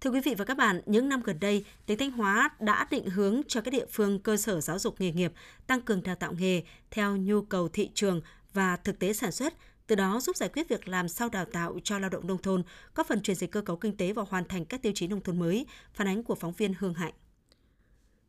Thưa 0.02 0.10
quý 0.12 0.22
vị 0.22 0.36
và 0.38 0.46
các 0.46 0.58
bạn, 0.58 0.82
những 0.86 1.10
năm 1.10 1.22
gần 1.24 1.40
đây, 1.40 1.66
tỉnh 1.86 1.98
Thanh 1.98 2.12
Hóa 2.12 2.50
đã 2.60 2.88
định 2.92 3.10
hướng 3.10 3.42
cho 3.48 3.62
các 3.62 3.72
địa 3.72 3.86
phương 3.92 4.20
cơ 4.20 4.38
sở 4.38 4.62
giáo 4.62 4.80
dục 4.80 5.02
nghề 5.02 5.12
nghiệp 5.12 5.32
tăng 5.68 5.82
cường 5.82 6.04
đào 6.04 6.16
tạo 6.16 6.34
nghề 6.40 6.62
theo 6.92 7.18
nhu 7.18 7.42
cầu 7.42 7.68
thị 7.68 7.90
trường 7.94 8.22
và 8.54 8.78
thực 8.78 9.00
tế 9.00 9.14
sản 9.14 9.32
xuất, 9.32 9.54
từ 9.88 9.96
đó 9.96 10.20
giúp 10.22 10.36
giải 10.38 10.50
quyết 10.50 10.70
việc 10.70 10.88
làm 10.88 11.08
sau 11.08 11.30
đào 11.30 11.46
tạo 11.46 11.80
cho 11.84 12.00
lao 12.00 12.10
động 12.10 12.28
nông 12.28 12.42
thôn, 12.42 12.64
có 12.94 13.04
phần 13.04 13.22
chuyển 13.22 13.38
dịch 13.38 13.52
cơ 13.52 13.62
cấu 13.62 13.76
kinh 13.76 13.98
tế 13.98 14.14
và 14.14 14.24
hoàn 14.30 14.46
thành 14.48 14.66
các 14.66 14.82
tiêu 14.82 14.92
chí 14.96 15.08
nông 15.08 15.22
thôn 15.22 15.40
mới, 15.40 15.66
phản 15.94 16.08
ánh 16.08 16.24
của 16.24 16.36
phóng 16.36 16.54
viên 16.54 16.74
Hương 16.80 16.94
Hạnh. 16.94 17.14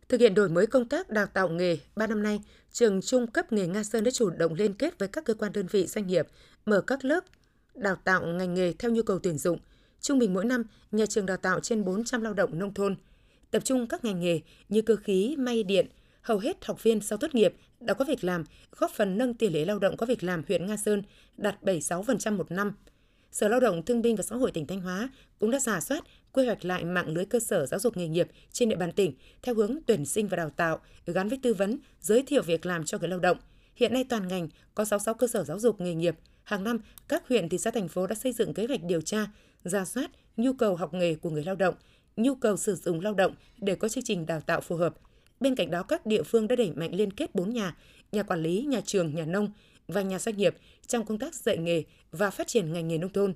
Thực 0.08 0.20
hiện 0.20 0.34
đổi 0.34 0.49
mới 0.49 0.66
công 0.66 0.88
tác 0.88 1.11
đào 1.11 1.26
tạo 1.26 1.49
nghề, 1.49 1.78
3 1.96 2.06
năm 2.06 2.23
nay, 2.23 2.40
trường 2.73 3.02
trung 3.02 3.26
cấp 3.26 3.52
nghề 3.52 3.66
Nga 3.66 3.84
Sơn 3.84 4.04
đã 4.04 4.11
chủ 4.11 4.30
động 4.30 4.54
liên 4.54 4.75
kết 4.75 4.99
với 4.99 5.08
các 5.08 5.25
cơ 5.25 5.34
quan 5.34 5.52
đơn 5.52 5.66
vị 5.70 5.87
doanh 5.87 6.06
nghiệp, 6.06 6.26
mở 6.66 6.80
các 6.80 7.04
lớp 7.04 7.25
đào 7.75 7.96
tạo 8.04 8.26
ngành 8.26 8.54
nghề 8.54 8.73
theo 8.73 8.90
nhu 8.90 9.02
cầu 9.02 9.18
tuyển 9.18 9.38
dụng. 9.38 9.58
Trung 10.00 10.18
bình 10.18 10.34
mỗi 10.34 10.44
năm, 10.44 10.62
nhà 10.92 11.06
trường 11.06 11.26
đào 11.26 11.37
tạo 11.37 11.61
trên 11.61 11.84
400 11.84 12.23
lao 12.23 12.34
động 12.34 12.58
nông 12.58 12.75
thôn. 12.75 12.96
Tập 13.50 13.64
trung 13.64 13.87
các 13.87 14.04
ngành 14.04 14.20
nghề 14.20 14.40
như 14.68 14.82
cơ 14.82 14.96
khí, 14.96 15.37
may 15.38 15.62
điện, 15.62 15.87
hầu 16.20 16.38
hết 16.38 16.64
học 16.64 16.82
viên 16.82 17.00
sau 17.00 17.18
tốt 17.18 17.34
nghiệp 17.34 17.54
đã 17.84 17.94
có 17.94 18.04
việc 18.04 18.24
làm, 18.24 18.44
góp 18.78 18.90
phần 18.90 19.18
nâng 19.18 19.34
tỷ 19.34 19.48
lệ 19.48 19.64
lao 19.64 19.78
động 19.78 19.96
có 19.96 20.06
việc 20.06 20.24
làm 20.24 20.42
huyện 20.48 20.66
Nga 20.66 20.76
Sơn 20.76 21.02
đạt 21.36 21.62
76% 21.62 22.36
một 22.36 22.50
năm. 22.50 22.72
Sở 23.32 23.48
Lao 23.48 23.60
động 23.60 23.84
Thương 23.84 24.02
binh 24.02 24.16
và 24.16 24.22
Xã 24.22 24.36
hội 24.36 24.50
tỉnh 24.50 24.66
Thanh 24.66 24.80
Hóa 24.80 25.08
cũng 25.38 25.50
đã 25.50 25.58
giả 25.58 25.80
soát, 25.80 26.04
quy 26.32 26.46
hoạch 26.46 26.64
lại 26.64 26.84
mạng 26.84 27.08
lưới 27.08 27.24
cơ 27.24 27.40
sở 27.40 27.66
giáo 27.66 27.80
dục 27.80 27.96
nghề 27.96 28.08
nghiệp 28.08 28.28
trên 28.52 28.68
địa 28.68 28.76
bàn 28.76 28.92
tỉnh 28.92 29.12
theo 29.42 29.54
hướng 29.54 29.78
tuyển 29.86 30.04
sinh 30.04 30.28
và 30.28 30.36
đào 30.36 30.50
tạo 30.50 30.80
gắn 31.06 31.28
với 31.28 31.38
tư 31.42 31.54
vấn, 31.54 31.78
giới 32.00 32.22
thiệu 32.22 32.42
việc 32.42 32.66
làm 32.66 32.84
cho 32.84 32.98
người 32.98 33.08
lao 33.08 33.18
động. 33.18 33.36
Hiện 33.76 33.92
nay 33.92 34.04
toàn 34.04 34.28
ngành 34.28 34.48
có 34.74 34.84
66 34.84 35.14
cơ 35.14 35.26
sở 35.26 35.44
giáo 35.44 35.58
dục 35.58 35.80
nghề 35.80 35.94
nghiệp. 35.94 36.16
Hàng 36.42 36.64
năm, 36.64 36.78
các 37.08 37.28
huyện, 37.28 37.48
thị 37.48 37.58
xã, 37.58 37.70
thành 37.70 37.88
phố 37.88 38.06
đã 38.06 38.14
xây 38.14 38.32
dựng 38.32 38.54
kế 38.54 38.66
hoạch 38.66 38.82
điều 38.82 39.00
tra, 39.00 39.26
giả 39.64 39.84
soát 39.84 40.10
nhu 40.36 40.52
cầu 40.52 40.76
học 40.76 40.94
nghề 40.94 41.14
của 41.14 41.30
người 41.30 41.44
lao 41.44 41.56
động, 41.56 41.74
nhu 42.16 42.34
cầu 42.34 42.56
sử 42.56 42.74
dụng 42.74 43.00
lao 43.00 43.14
động 43.14 43.34
để 43.58 43.74
có 43.74 43.88
chương 43.88 44.04
trình 44.04 44.26
đào 44.26 44.40
tạo 44.40 44.60
phù 44.60 44.76
hợp. 44.76 44.94
Bên 45.44 45.54
cạnh 45.54 45.70
đó, 45.70 45.82
các 45.82 46.06
địa 46.06 46.22
phương 46.22 46.48
đã 46.48 46.56
đẩy 46.56 46.72
mạnh 46.72 46.94
liên 46.94 47.12
kết 47.12 47.34
bốn 47.34 47.50
nhà, 47.50 47.76
nhà 48.12 48.22
quản 48.22 48.42
lý, 48.42 48.62
nhà 48.68 48.80
trường, 48.84 49.14
nhà 49.14 49.24
nông 49.24 49.52
và 49.88 50.02
nhà 50.02 50.18
doanh 50.18 50.36
nghiệp 50.36 50.56
trong 50.86 51.04
công 51.04 51.18
tác 51.18 51.34
dạy 51.34 51.58
nghề 51.58 51.82
và 52.12 52.30
phát 52.30 52.46
triển 52.46 52.72
ngành 52.72 52.88
nghề 52.88 52.98
nông 52.98 53.12
thôn. 53.12 53.34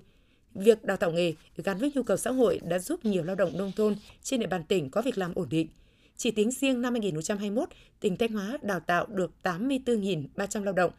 Việc 0.54 0.84
đào 0.84 0.96
tạo 0.96 1.12
nghề 1.12 1.34
gắn 1.56 1.78
với 1.78 1.92
nhu 1.94 2.02
cầu 2.02 2.16
xã 2.16 2.30
hội 2.30 2.60
đã 2.64 2.78
giúp 2.78 3.04
nhiều 3.04 3.24
lao 3.24 3.36
động 3.36 3.58
nông 3.58 3.72
thôn 3.76 3.96
trên 4.22 4.40
địa 4.40 4.46
bàn 4.46 4.64
tỉnh 4.68 4.90
có 4.90 5.02
việc 5.02 5.18
làm 5.18 5.34
ổn 5.34 5.48
định. 5.50 5.68
Chỉ 6.16 6.30
tính 6.30 6.50
riêng 6.50 6.82
năm 6.82 6.94
2021, 6.94 7.68
tỉnh 8.00 8.16
Thanh 8.16 8.32
Hóa 8.32 8.58
đào 8.62 8.80
tạo 8.80 9.06
được 9.06 9.30
84.300 9.42 10.64
lao 10.64 10.74
động, 10.74 10.90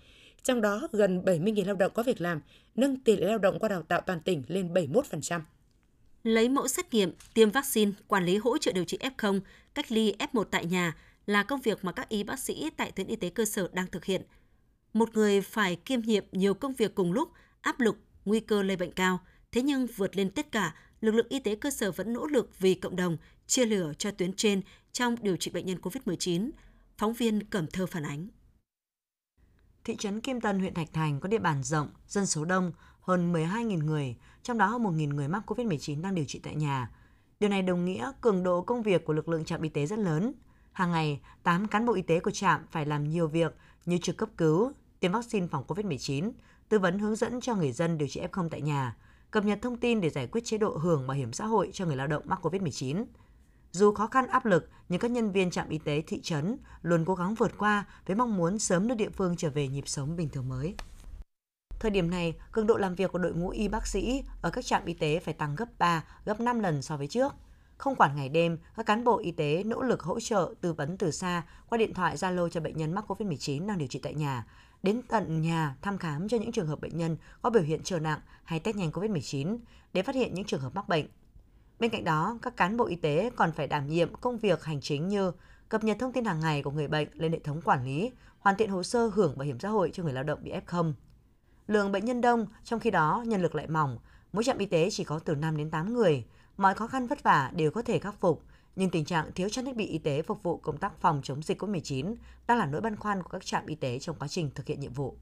trong 0.44 0.62
đó 0.62 0.88
gần 0.92 1.22
70.000 1.22 1.66
lao 1.66 1.76
động 1.76 1.92
có 1.96 2.04
việc 2.04 2.22
làm, 2.22 2.42
nâng 2.76 3.00
tỷ 3.00 3.18
lệ 3.18 3.28
lao 3.28 3.38
động 3.38 3.60
qua 3.60 3.70
đào 3.70 3.84
tạo 3.84 4.02
toàn 4.02 4.20
tỉnh 4.22 4.44
lên 4.48 4.74
71%. 4.74 5.42
Lấy 6.24 6.50
mẫu 6.50 6.68
xét 6.68 6.94
nghiệm, 6.94 7.12
tiêm 7.34 7.50
vaccine, 7.50 7.92
quản 8.08 8.26
lý 8.26 8.38
hỗ 8.38 8.58
trợ 8.58 8.72
điều 8.72 8.84
trị 8.84 8.98
F0, 9.18 9.40
cách 9.80 9.92
ly 9.92 10.16
F1 10.20 10.44
tại 10.44 10.66
nhà 10.66 10.96
là 11.26 11.44
công 11.44 11.62
việc 11.62 11.86
mà 11.86 11.92
các 11.92 12.10
y 12.10 12.24
bác 12.24 12.40
sĩ 12.40 12.70
tại 12.78 12.92
tuyến 12.92 13.08
y 13.08 13.16
tế 13.16 13.30
cơ 13.30 13.46
sở 13.46 13.70
đang 13.74 13.88
thực 13.88 14.06
hiện. 14.06 14.22
Một 14.94 15.10
người 15.14 15.42
phải 15.42 15.76
kiêm 15.76 16.02
nhiệm 16.02 16.26
nhiều 16.32 16.54
công 16.54 16.74
việc 16.74 16.96
cùng 16.96 17.12
lúc, 17.12 17.32
áp 17.62 17.80
lực, 17.80 17.98
nguy 18.26 18.40
cơ 18.40 18.64
lây 18.64 18.78
bệnh 18.78 18.92
cao. 18.92 19.20
Thế 19.52 19.62
nhưng 19.62 19.88
vượt 19.88 20.16
lên 20.16 20.32
tất 20.32 20.52
cả, 20.52 20.76
lực 21.02 21.12
lượng 21.12 21.28
y 21.30 21.40
tế 21.40 21.56
cơ 21.56 21.72
sở 21.72 21.92
vẫn 21.92 22.14
nỗ 22.14 22.26
lực 22.26 22.60
vì 22.60 22.74
cộng 22.74 22.96
đồng, 22.96 23.18
chia 23.48 23.66
lửa 23.66 23.94
cho 23.98 24.12
tuyến 24.12 24.34
trên 24.34 24.62
trong 24.92 25.16
điều 25.22 25.38
trị 25.38 25.52
bệnh 25.52 25.66
nhân 25.66 25.78
COVID-19. 25.82 26.52
Phóng 26.98 27.14
viên 27.14 27.44
Cẩm 27.44 27.68
Thơ 27.68 27.86
phản 27.86 28.04
ánh. 28.04 28.28
Thị 29.84 29.96
trấn 30.00 30.22
Kim 30.22 30.42
Tân, 30.42 30.60
huyện 30.60 30.74
Thạch 30.74 30.94
Thành 30.94 31.20
có 31.20 31.30
địa 31.30 31.40
bàn 31.40 31.64
rộng, 31.64 31.90
dân 32.08 32.26
số 32.26 32.46
đông, 32.46 32.72
hơn 33.02 33.34
12.000 33.34 33.86
người, 33.86 34.16
trong 34.44 34.58
đó 34.58 34.68
hơn 34.68 34.84
1.000 34.84 35.14
người 35.14 35.28
mắc 35.28 35.52
COVID-19 35.52 36.02
đang 36.02 36.16
điều 36.16 36.26
trị 36.26 36.40
tại 36.44 36.56
nhà. 36.56 36.90
Điều 37.40 37.50
này 37.50 37.62
đồng 37.62 37.86
nghĩa 37.86 38.12
cường 38.22 38.44
độ 38.44 38.62
công 38.62 38.84
việc 38.84 39.06
của 39.06 39.14
lực 39.14 39.30
lượng 39.30 39.46
trạm 39.46 39.62
y 39.62 39.70
tế 39.70 39.86
rất 39.86 40.00
lớn. 40.00 40.34
Hàng 40.72 40.92
ngày, 40.92 41.22
8 41.44 41.68
cán 41.68 41.86
bộ 41.86 41.94
y 41.94 42.02
tế 42.02 42.20
của 42.20 42.32
trạm 42.32 42.62
phải 42.72 42.86
làm 42.86 43.10
nhiều 43.10 43.28
việc 43.28 43.56
như 43.86 43.98
trực 43.98 44.18
cấp 44.18 44.30
cứu, 44.38 44.72
tiêm 45.00 45.12
vaccine 45.12 45.48
phòng 45.48 45.64
COVID-19, 45.68 46.32
tư 46.70 46.80
vấn 46.80 47.00
hướng 47.00 47.16
dẫn 47.16 47.42
cho 47.42 47.56
người 47.56 47.72
dân 47.72 47.98
điều 47.98 48.08
trị 48.08 48.22
F0 48.32 48.50
tại 48.50 48.62
nhà, 48.62 48.96
cập 49.32 49.46
nhật 49.46 49.60
thông 49.62 49.78
tin 49.78 50.02
để 50.02 50.10
giải 50.10 50.28
quyết 50.28 50.46
chế 50.46 50.58
độ 50.58 50.78
hưởng 50.78 51.08
bảo 51.08 51.18
hiểm 51.18 51.34
xã 51.34 51.46
hội 51.46 51.70
cho 51.74 51.86
người 51.86 51.96
lao 51.96 52.08
động 52.08 52.24
mắc 52.26 52.40
COVID-19. 52.46 53.06
Dù 53.72 53.94
khó 53.94 54.08
khăn 54.08 54.28
áp 54.28 54.46
lực, 54.46 54.70
nhưng 54.90 55.00
các 55.00 55.12
nhân 55.12 55.32
viên 55.32 55.52
trạm 55.52 55.70
y 55.70 55.78
tế 55.78 56.04
thị 56.08 56.22
trấn 56.22 56.58
luôn 56.82 57.06
cố 57.06 57.16
gắng 57.16 57.36
vượt 57.36 57.58
qua 57.58 57.86
với 58.06 58.16
mong 58.16 58.38
muốn 58.38 58.60
sớm 58.60 58.88
đưa 58.88 58.96
địa 58.96 59.10
phương 59.10 59.36
trở 59.38 59.50
về 59.50 59.68
nhịp 59.68 59.88
sống 59.88 60.16
bình 60.16 60.30
thường 60.30 60.50
mới. 60.50 60.76
Thời 61.80 61.92
điểm 61.92 62.10
này, 62.10 62.34
cường 62.52 62.68
độ 62.68 62.78
làm 62.78 62.96
việc 62.96 63.12
của 63.12 63.20
đội 63.20 63.34
ngũ 63.34 63.50
y 63.50 63.68
bác 63.68 63.88
sĩ 63.88 64.24
ở 64.42 64.50
các 64.50 64.66
trạm 64.66 64.86
y 64.86 64.94
tế 64.94 65.20
phải 65.20 65.34
tăng 65.34 65.56
gấp 65.56 65.66
3, 65.80 66.04
gấp 66.26 66.40
5 66.40 66.60
lần 66.60 66.82
so 66.82 66.98
với 66.98 67.08
trước. 67.08 67.34
Không 67.78 67.96
quản 67.96 68.16
ngày 68.16 68.30
đêm, 68.30 68.58
các 68.76 68.86
cán 68.86 69.04
bộ 69.04 69.20
y 69.20 69.32
tế 69.32 69.64
nỗ 69.64 69.82
lực 69.82 70.04
hỗ 70.04 70.20
trợ 70.20 70.54
tư 70.62 70.74
vấn 70.74 70.98
từ 70.98 71.12
xa 71.12 71.44
qua 71.70 71.78
điện 71.78 71.94
thoại 71.94 72.16
Zalo 72.16 72.50
cho 72.50 72.62
bệnh 72.62 72.78
nhân 72.78 72.94
mắc 72.94 73.06
COVID-19 73.12 73.68
đang 73.68 73.78
điều 73.78 73.88
trị 73.88 74.00
tại 74.04 74.14
nhà, 74.14 74.46
đến 74.84 75.02
tận 75.08 75.42
nhà 75.42 75.76
thăm 75.82 75.98
khám 75.98 76.28
cho 76.28 76.38
những 76.38 76.52
trường 76.52 76.68
hợp 76.68 76.82
bệnh 76.82 76.98
nhân 76.98 77.18
có 77.42 77.50
biểu 77.50 77.64
hiện 77.64 77.82
trở 77.84 78.00
nặng 78.00 78.20
hay 78.44 78.60
test 78.60 78.76
nhanh 78.76 78.92
COVID-19 78.92 79.58
để 79.94 80.02
phát 80.02 80.16
hiện 80.16 80.34
những 80.34 80.46
trường 80.46 80.62
hợp 80.62 80.76
mắc 80.76 80.90
bệnh. 80.90 81.06
Bên 81.80 81.92
cạnh 81.92 82.04
đó, 82.04 82.40
các 82.42 82.58
cán 82.58 82.78
bộ 82.78 82.86
y 82.86 82.96
tế 82.96 83.32
còn 83.36 83.52
phải 83.52 83.68
đảm 83.68 83.88
nhiệm 83.88 84.16
công 84.16 84.38
việc 84.38 84.64
hành 84.64 84.82
chính 84.82 85.08
như 85.08 85.32
cập 85.70 85.84
nhật 85.84 85.98
thông 86.00 86.14
tin 86.14 86.26
hàng 86.26 86.40
ngày 86.40 86.64
của 86.64 86.72
người 86.72 86.88
bệnh 86.88 87.08
lên 87.14 87.32
hệ 87.32 87.40
thống 87.40 87.62
quản 87.62 87.86
lý, 87.86 88.12
hoàn 88.40 88.58
thiện 88.58 88.70
hồ 88.70 88.84
sơ 88.84 89.08
hưởng 89.08 89.38
bảo 89.38 89.46
hiểm 89.46 89.60
xã 89.60 89.70
hội 89.70 89.90
cho 89.94 90.04
người 90.04 90.14
lao 90.14 90.24
động 90.24 90.40
bị 90.44 90.52
F0. 90.68 90.94
Lượng 91.70 91.92
bệnh 91.92 92.06
nhân 92.06 92.22
đông, 92.22 92.46
trong 92.64 92.80
khi 92.80 92.92
đó 92.92 93.24
nhân 93.28 93.42
lực 93.42 93.56
lại 93.56 93.68
mỏng, 93.68 93.98
mỗi 94.34 94.44
trạm 94.44 94.58
y 94.58 94.66
tế 94.66 94.90
chỉ 94.92 95.04
có 95.04 95.20
từ 95.20 95.36
5 95.36 95.58
đến 95.58 95.70
8 95.70 95.94
người, 95.94 96.26
mọi 96.58 96.74
khó 96.74 96.88
khăn 96.88 97.08
vất 97.08 97.24
vả 97.24 97.52
đều 97.56 97.72
có 97.72 97.82
thể 97.82 98.00
khắc 98.00 98.20
phục, 98.20 98.44
nhưng 98.76 98.90
tình 98.90 99.06
trạng 99.06 99.32
thiếu 99.36 99.50
trang 99.50 99.66
thiết 99.66 99.76
bị 99.76 99.86
y 99.86 99.98
tế 99.98 100.22
phục 100.22 100.44
vụ 100.44 100.58
công 100.58 100.78
tác 100.78 101.02
phòng 101.02 101.22
chống 101.24 101.44
dịch 101.44 101.62
COVID-19 101.62 102.16
đang 102.48 102.58
là 102.58 102.66
nỗi 102.66 102.82
băn 102.82 102.96
khoăn 102.96 103.24
của 103.24 103.30
các 103.30 103.46
trạm 103.46 103.66
y 103.66 103.76
tế 103.76 104.00
trong 104.00 104.16
quá 104.20 104.28
trình 104.28 104.52
thực 104.56 104.66
hiện 104.66 104.80
nhiệm 104.80 104.94
vụ. 104.94 105.18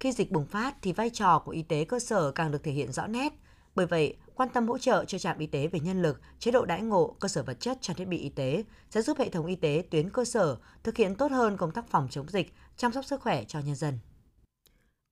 Khi 0.00 0.12
dịch 0.12 0.32
bùng 0.32 0.46
phát 0.46 0.76
thì 0.82 0.92
vai 0.92 1.10
trò 1.10 1.38
của 1.38 1.52
y 1.52 1.62
tế 1.62 1.84
cơ 1.84 2.00
sở 2.00 2.30
càng 2.30 2.50
được 2.50 2.62
thể 2.62 2.72
hiện 2.72 2.92
rõ 2.92 3.06
nét. 3.06 3.32
Bởi 3.74 3.86
vậy, 3.86 4.16
quan 4.34 4.48
tâm 4.48 4.68
hỗ 4.68 4.78
trợ 4.78 5.04
cho 5.04 5.18
trạm 5.18 5.38
y 5.38 5.46
tế 5.46 5.66
về 5.66 5.80
nhân 5.80 6.02
lực, 6.02 6.20
chế 6.38 6.50
độ 6.50 6.64
đãi 6.64 6.82
ngộ, 6.82 7.16
cơ 7.20 7.28
sở 7.28 7.42
vật 7.42 7.60
chất, 7.60 7.78
trang 7.80 7.96
thiết 7.96 8.08
bị 8.08 8.18
y 8.18 8.28
tế 8.28 8.64
sẽ 8.90 9.02
giúp 9.02 9.18
hệ 9.18 9.28
thống 9.28 9.46
y 9.46 9.56
tế 9.56 9.82
tuyến 9.90 10.10
cơ 10.10 10.24
sở 10.24 10.56
thực 10.82 10.96
hiện 10.96 11.14
tốt 11.14 11.30
hơn 11.30 11.56
công 11.56 11.70
tác 11.70 11.88
phòng 11.88 12.08
chống 12.10 12.28
dịch, 12.28 12.54
chăm 12.76 12.92
sóc 12.92 13.04
sức 13.04 13.20
khỏe 13.20 13.44
cho 13.44 13.60
nhân 13.60 13.74
dân. 13.74 13.98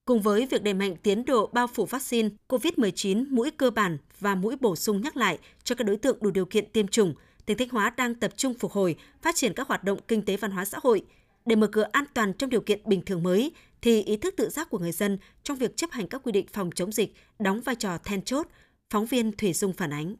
Cùng 0.06 0.22
với 0.22 0.46
việc 0.46 0.62
đẩy 0.62 0.74
mạnh 0.74 0.96
tiến 1.02 1.24
độ 1.24 1.46
bao 1.52 1.66
phủ 1.66 1.84
vaccine 1.84 2.28
COVID-19 2.48 3.24
mũi 3.30 3.50
cơ 3.50 3.70
bản 3.70 3.98
và 4.20 4.34
mũi 4.34 4.56
bổ 4.60 4.76
sung 4.76 5.00
nhắc 5.00 5.16
lại 5.16 5.38
cho 5.64 5.74
các 5.74 5.84
đối 5.84 5.96
tượng 5.96 6.18
đủ 6.20 6.30
điều 6.30 6.46
kiện 6.46 6.70
tiêm 6.72 6.88
chủng, 6.88 7.14
tỉnh 7.46 7.58
Thanh 7.58 7.68
Hóa 7.68 7.90
đang 7.96 8.14
tập 8.14 8.30
trung 8.36 8.54
phục 8.54 8.72
hồi, 8.72 8.96
phát 9.22 9.36
triển 9.36 9.52
các 9.54 9.68
hoạt 9.68 9.84
động 9.84 9.98
kinh 10.08 10.22
tế 10.22 10.36
văn 10.36 10.50
hóa 10.50 10.64
xã 10.64 10.78
hội. 10.82 11.02
Để 11.46 11.56
mở 11.56 11.66
cửa 11.66 11.86
an 11.92 12.04
toàn 12.14 12.32
trong 12.32 12.50
điều 12.50 12.60
kiện 12.60 12.80
bình 12.84 13.02
thường 13.06 13.22
mới, 13.22 13.52
thì 13.82 14.02
ý 14.02 14.16
thức 14.16 14.34
tự 14.36 14.48
giác 14.48 14.70
của 14.70 14.78
người 14.78 14.92
dân 14.92 15.18
trong 15.42 15.56
việc 15.56 15.76
chấp 15.76 15.90
hành 15.90 16.06
các 16.06 16.20
quy 16.24 16.32
định 16.32 16.46
phòng 16.52 16.70
chống 16.74 16.92
dịch 16.92 17.14
đóng 17.38 17.60
vai 17.60 17.74
trò 17.74 17.98
then 17.98 18.22
chốt, 18.22 18.46
phóng 18.90 19.06
viên 19.06 19.32
Thủy 19.32 19.52
Dung 19.52 19.72
phản 19.72 19.92
ánh. 19.92 20.14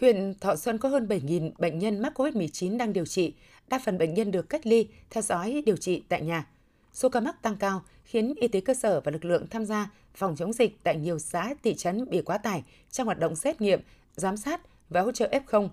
Huyện 0.00 0.34
Thọ 0.40 0.56
Xuân 0.56 0.78
có 0.78 0.88
hơn 0.88 1.06
7.000 1.06 1.50
bệnh 1.58 1.78
nhân 1.78 2.02
mắc 2.02 2.20
COVID-19 2.20 2.76
đang 2.76 2.92
điều 2.92 3.06
trị, 3.06 3.34
đa 3.68 3.80
phần 3.84 3.98
bệnh 3.98 4.14
nhân 4.14 4.30
được 4.30 4.48
cách 4.48 4.66
ly, 4.66 4.88
theo 5.10 5.22
dõi, 5.22 5.62
điều 5.66 5.76
trị 5.76 6.02
tại 6.08 6.22
nhà. 6.22 6.46
Số 6.92 7.08
ca 7.08 7.20
mắc 7.20 7.42
tăng 7.42 7.56
cao 7.56 7.82
khiến 8.04 8.34
y 8.36 8.48
tế 8.48 8.60
cơ 8.60 8.74
sở 8.74 9.00
và 9.00 9.12
lực 9.12 9.24
lượng 9.24 9.46
tham 9.50 9.64
gia 9.64 9.90
phòng 10.14 10.36
chống 10.36 10.52
dịch 10.52 10.76
tại 10.82 10.96
nhiều 10.96 11.18
xã, 11.18 11.54
thị 11.62 11.74
trấn 11.74 12.10
bị 12.10 12.22
quá 12.22 12.38
tải 12.38 12.62
trong 12.90 13.06
hoạt 13.06 13.18
động 13.18 13.36
xét 13.36 13.60
nghiệm, 13.60 13.80
giám 14.16 14.36
sát 14.36 14.60
và 14.88 15.00
hỗ 15.00 15.12
trợ 15.12 15.30
F0. 15.46 15.68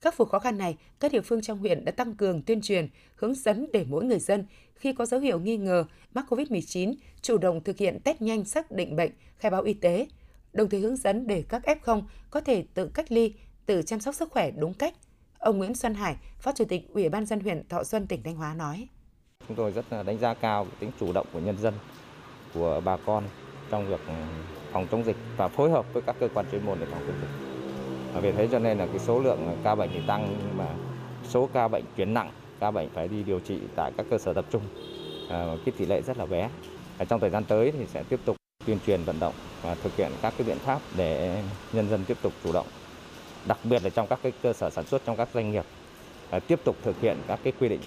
Khắc 0.00 0.14
phục 0.14 0.28
khó 0.28 0.38
khăn 0.38 0.58
này, 0.58 0.76
các 1.00 1.12
địa 1.12 1.20
phương 1.20 1.42
trong 1.42 1.58
huyện 1.58 1.84
đã 1.84 1.92
tăng 1.92 2.14
cường 2.14 2.42
tuyên 2.42 2.60
truyền, 2.60 2.88
hướng 3.14 3.34
dẫn 3.34 3.66
để 3.72 3.84
mỗi 3.88 4.04
người 4.04 4.18
dân 4.18 4.44
khi 4.74 4.92
có 4.92 5.06
dấu 5.06 5.20
hiệu 5.20 5.40
nghi 5.40 5.56
ngờ 5.56 5.84
mắc 6.14 6.24
COVID-19 6.28 6.94
chủ 7.22 7.38
động 7.38 7.64
thực 7.64 7.76
hiện 7.78 7.98
test 8.04 8.22
nhanh 8.22 8.44
xác 8.44 8.70
định 8.70 8.96
bệnh, 8.96 9.10
khai 9.38 9.50
báo 9.50 9.62
y 9.62 9.74
tế, 9.74 10.06
đồng 10.52 10.68
thời 10.68 10.80
hướng 10.80 10.96
dẫn 10.96 11.26
để 11.26 11.44
các 11.48 11.62
F0 11.66 12.02
có 12.30 12.40
thể 12.40 12.64
tự 12.74 12.90
cách 12.94 13.12
ly, 13.12 13.34
tự 13.66 13.82
chăm 13.82 14.00
sóc 14.00 14.14
sức 14.14 14.30
khỏe 14.30 14.50
đúng 14.50 14.74
cách. 14.74 14.94
Ông 15.38 15.58
Nguyễn 15.58 15.74
Xuân 15.74 15.94
Hải, 15.94 16.16
Phó 16.38 16.52
Chủ 16.52 16.64
tịch 16.64 16.88
Ủy 16.88 17.08
ban 17.08 17.26
dân 17.26 17.40
huyện 17.40 17.68
Thọ 17.68 17.84
Xuân, 17.84 18.06
tỉnh 18.06 18.22
Thanh 18.22 18.36
Hóa 18.36 18.54
nói. 18.54 18.88
Chúng 19.48 19.56
tôi 19.56 19.72
rất 19.72 19.84
là 19.90 20.02
đánh 20.02 20.18
giá 20.18 20.34
cao 20.34 20.66
tính 20.80 20.90
chủ 21.00 21.12
động 21.12 21.26
của 21.32 21.40
nhân 21.40 21.58
dân, 21.58 21.74
của 22.54 22.80
bà 22.84 22.96
con 22.96 23.24
trong 23.70 23.88
việc 23.88 24.00
phòng 24.72 24.86
chống 24.90 25.04
dịch 25.04 25.16
và 25.36 25.48
phối 25.48 25.70
hợp 25.70 25.92
với 25.92 26.02
các 26.02 26.16
cơ 26.20 26.28
quan 26.34 26.46
chuyên 26.52 26.66
môn 26.66 26.78
để 26.80 26.86
phòng 26.90 27.00
chống 27.06 27.16
dịch. 27.20 27.28
và 28.14 28.20
Vì 28.20 28.32
thế 28.32 28.48
cho 28.52 28.58
nên 28.58 28.78
là 28.78 28.86
cái 28.86 28.98
số 28.98 29.20
lượng 29.20 29.56
ca 29.64 29.74
bệnh 29.74 29.90
thì 29.92 30.00
tăng 30.06 30.38
nhưng 30.38 30.58
mà 30.58 30.66
số 31.28 31.48
ca 31.52 31.68
bệnh 31.68 31.84
chuyển 31.96 32.14
nặng, 32.14 32.30
ca 32.60 32.70
bệnh 32.70 32.88
phải 32.88 33.08
đi 33.08 33.22
điều 33.22 33.40
trị 33.40 33.58
tại 33.76 33.92
các 33.96 34.06
cơ 34.10 34.18
sở 34.18 34.32
tập 34.32 34.44
trung 34.50 34.62
à, 35.30 35.46
cái 35.64 35.74
tỷ 35.78 35.86
lệ 35.86 36.02
rất 36.02 36.18
là 36.18 36.26
bé. 36.26 36.50
Trong 37.08 37.20
thời 37.20 37.30
gian 37.30 37.44
tới 37.44 37.72
thì 37.78 37.86
sẽ 37.86 38.02
tiếp 38.08 38.20
tục 38.24 38.36
tuyên 38.66 38.78
truyền 38.86 39.04
vận 39.04 39.20
động 39.20 39.34
và 39.62 39.74
thực 39.74 39.96
hiện 39.96 40.12
các 40.22 40.34
cái 40.38 40.46
biện 40.46 40.58
pháp 40.58 40.80
để 40.96 41.42
nhân 41.72 41.88
dân 41.90 42.04
tiếp 42.04 42.16
tục 42.22 42.32
chủ 42.44 42.52
động. 42.52 42.66
Đặc 43.46 43.58
biệt 43.64 43.84
là 43.84 43.90
trong 43.90 44.06
các 44.06 44.18
cái 44.22 44.32
cơ 44.42 44.52
sở 44.52 44.70
sản 44.70 44.86
xuất 44.86 45.02
trong 45.04 45.16
các 45.16 45.28
doanh 45.34 45.52
nghiệp 45.52 45.64
tiếp 46.46 46.60
tục 46.64 46.76
thực 46.82 47.00
hiện 47.00 47.16
các 47.28 47.40
cái 47.42 47.52
quy 47.60 47.68
định 47.68 47.80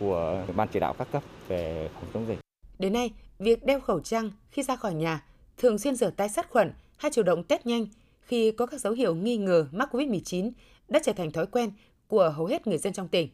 của 0.00 0.46
ban 0.56 0.68
chỉ 0.72 0.80
đạo 0.80 0.94
các 0.98 1.08
cấp 1.12 1.22
về 1.48 1.88
phòng 1.94 2.04
chống 2.14 2.26
dịch. 2.28 2.38
Đến 2.78 2.92
nay, 2.92 3.10
việc 3.38 3.64
đeo 3.64 3.80
khẩu 3.80 4.00
trang 4.00 4.30
khi 4.50 4.62
ra 4.62 4.76
khỏi 4.76 4.94
nhà, 4.94 5.24
thường 5.58 5.78
xuyên 5.78 5.94
rửa 5.94 6.10
tay 6.10 6.28
sát 6.28 6.50
khuẩn 6.50 6.72
hay 6.96 7.12
chủ 7.12 7.22
động 7.22 7.44
test 7.44 7.66
nhanh 7.66 7.86
khi 8.20 8.50
có 8.50 8.66
các 8.66 8.80
dấu 8.80 8.92
hiệu 8.92 9.14
nghi 9.14 9.36
ngờ 9.36 9.66
mắc 9.72 9.94
COVID-19 9.94 10.50
đã 10.88 11.00
trở 11.04 11.12
thành 11.12 11.32
thói 11.32 11.46
quen 11.46 11.70
của 12.08 12.32
hầu 12.36 12.46
hết 12.46 12.66
người 12.66 12.78
dân 12.78 12.92
trong 12.92 13.08
tỉnh. 13.08 13.28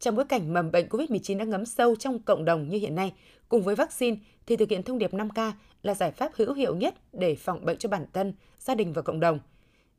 Trong 0.00 0.16
bối 0.16 0.24
cảnh 0.24 0.52
mầm 0.52 0.70
bệnh 0.70 0.88
COVID-19 0.88 1.38
đã 1.38 1.44
ngấm 1.44 1.66
sâu 1.66 1.96
trong 1.96 2.18
cộng 2.18 2.44
đồng 2.44 2.68
như 2.68 2.78
hiện 2.78 2.94
nay, 2.94 3.12
cùng 3.48 3.62
với 3.62 3.74
vaccine 3.74 4.16
thì 4.46 4.56
thực 4.56 4.70
hiện 4.70 4.82
thông 4.82 4.98
điệp 4.98 5.12
5K 5.12 5.52
là 5.82 5.94
giải 5.94 6.10
pháp 6.10 6.32
hữu 6.36 6.54
hiệu 6.54 6.76
nhất 6.76 6.94
để 7.12 7.34
phòng 7.34 7.64
bệnh 7.64 7.78
cho 7.78 7.88
bản 7.88 8.06
thân, 8.12 8.34
gia 8.58 8.74
đình 8.74 8.92
và 8.92 9.02
cộng 9.02 9.20
đồng. 9.20 9.40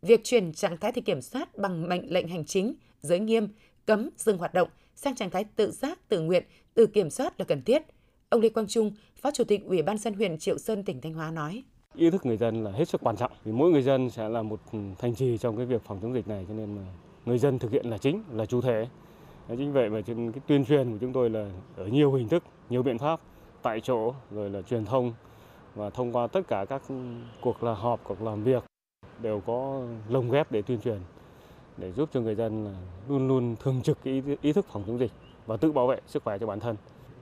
Việc 0.01 0.23
chuyển 0.23 0.53
trạng 0.53 0.77
thái 0.77 0.91
thì 0.91 1.01
kiểm 1.01 1.21
soát 1.21 1.57
bằng 1.57 1.89
mệnh 1.89 2.13
lệnh 2.13 2.27
hành 2.27 2.45
chính, 2.45 2.75
giới 3.01 3.19
nghiêm, 3.19 3.47
cấm 3.85 4.09
dừng 4.17 4.37
hoạt 4.37 4.53
động 4.53 4.69
sang 5.01 5.15
trạng 5.15 5.29
thái 5.29 5.43
tự 5.43 5.71
giác, 5.71 5.99
tự 6.09 6.21
nguyện, 6.21 6.43
tự 6.73 6.87
kiểm 6.87 7.09
soát 7.09 7.39
là 7.39 7.45
cần 7.45 7.61
thiết. 7.61 7.81
Ông 8.29 8.41
Lê 8.41 8.49
Quang 8.49 8.67
Trung, 8.67 8.91
Phó 9.21 9.31
Chủ 9.31 9.43
tịch 9.43 9.65
Ủy 9.65 9.81
ban 9.81 9.97
dân 9.97 10.13
huyện 10.13 10.37
Triệu 10.37 10.57
Sơn, 10.57 10.83
tỉnh 10.83 11.01
Thanh 11.01 11.13
Hóa 11.13 11.31
nói. 11.31 11.63
Ý 11.95 12.09
thức 12.09 12.25
người 12.25 12.37
dân 12.37 12.63
là 12.63 12.71
hết 12.71 12.89
sức 12.89 13.01
quan 13.03 13.17
trọng 13.17 13.31
vì 13.43 13.51
mỗi 13.51 13.71
người 13.71 13.81
dân 13.81 14.09
sẽ 14.09 14.29
là 14.29 14.41
một 14.41 14.59
thành 14.97 15.15
trì 15.15 15.37
trong 15.37 15.57
cái 15.57 15.65
việc 15.65 15.81
phòng 15.85 15.99
chống 16.01 16.13
dịch 16.13 16.27
này 16.27 16.45
cho 16.47 16.53
nên 16.53 16.75
mà 16.75 16.81
người 17.25 17.37
dân 17.37 17.59
thực 17.59 17.71
hiện 17.71 17.85
là 17.85 17.97
chính, 17.97 18.23
là 18.31 18.45
chủ 18.45 18.61
thể. 18.61 18.87
Chính 19.47 19.73
vậy 19.73 19.89
mà 19.89 20.01
trên 20.01 20.31
cái 20.31 20.41
tuyên 20.47 20.65
truyền 20.65 20.91
của 20.91 20.97
chúng 21.01 21.13
tôi 21.13 21.29
là 21.29 21.51
ở 21.75 21.87
nhiều 21.87 22.13
hình 22.13 22.27
thức, 22.27 22.43
nhiều 22.69 22.83
biện 22.83 22.97
pháp 22.97 23.19
tại 23.61 23.81
chỗ 23.81 24.13
rồi 24.31 24.49
là 24.49 24.61
truyền 24.61 24.85
thông 24.85 25.13
và 25.75 25.89
thông 25.89 26.11
qua 26.15 26.27
tất 26.27 26.47
cả 26.47 26.65
các 26.69 26.81
cuộc 27.41 27.63
là 27.63 27.73
họp, 27.73 28.03
cuộc 28.03 28.21
làm 28.21 28.43
việc 28.43 28.63
đều 29.21 29.41
có 29.45 29.83
lồng 30.09 30.31
ghép 30.31 30.51
để 30.51 30.61
tuyên 30.61 30.81
truyền 30.81 30.99
để 31.79 31.91
giúp 31.91 32.09
cho 32.13 32.21
người 32.21 32.35
dân 32.35 32.75
luôn 33.09 33.27
luôn 33.27 33.55
thường 33.63 33.81
trực 33.83 33.97
cái 34.03 34.23
ý 34.41 34.53
thức 34.53 34.65
phòng 34.71 34.83
chống 34.87 34.99
dịch 34.99 35.11
và 35.45 35.57
tự 35.57 35.71
bảo 35.71 35.87
vệ 35.87 35.99
sức 36.07 36.23
khỏe 36.23 36.37
cho 36.37 36.47
bản 36.47 36.59
thân. 36.59 36.75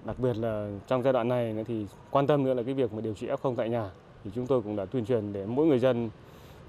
Đặc 0.06 0.20
biệt 0.20 0.38
là 0.38 0.80
trong 0.88 1.04
giai 1.04 1.14
đoạn 1.14 1.28
này 1.28 1.66
thì 1.68 1.86
quan 2.12 2.28
tâm 2.28 2.44
nữa 2.44 2.54
là 2.54 2.64
cái 2.64 2.74
việc 2.74 2.94
mà 2.94 3.02
điều 3.02 3.14
trị 3.14 3.28
F0 3.28 3.56
tại 3.56 3.70
nhà 3.70 3.92
thì 4.24 4.32
chúng 4.36 4.48
tôi 4.48 4.62
cũng 4.62 4.76
đã 4.76 4.86
tuyên 4.86 5.06
truyền 5.06 5.34
để 5.34 5.46
mỗi 5.46 5.68
người 5.68 5.80
dân 5.80 6.10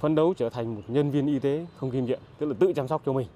phấn 0.00 0.14
đấu 0.14 0.34
trở 0.36 0.50
thành 0.50 0.74
một 0.74 0.82
nhân 0.88 1.10
viên 1.10 1.26
y 1.26 1.38
tế 1.38 1.66
không 1.76 1.90
kiêm 1.90 2.04
nhiệm, 2.04 2.20
tức 2.38 2.46
là 2.46 2.54
tự 2.58 2.72
chăm 2.72 2.88
sóc 2.88 3.02
cho 3.06 3.12
mình. 3.12 3.26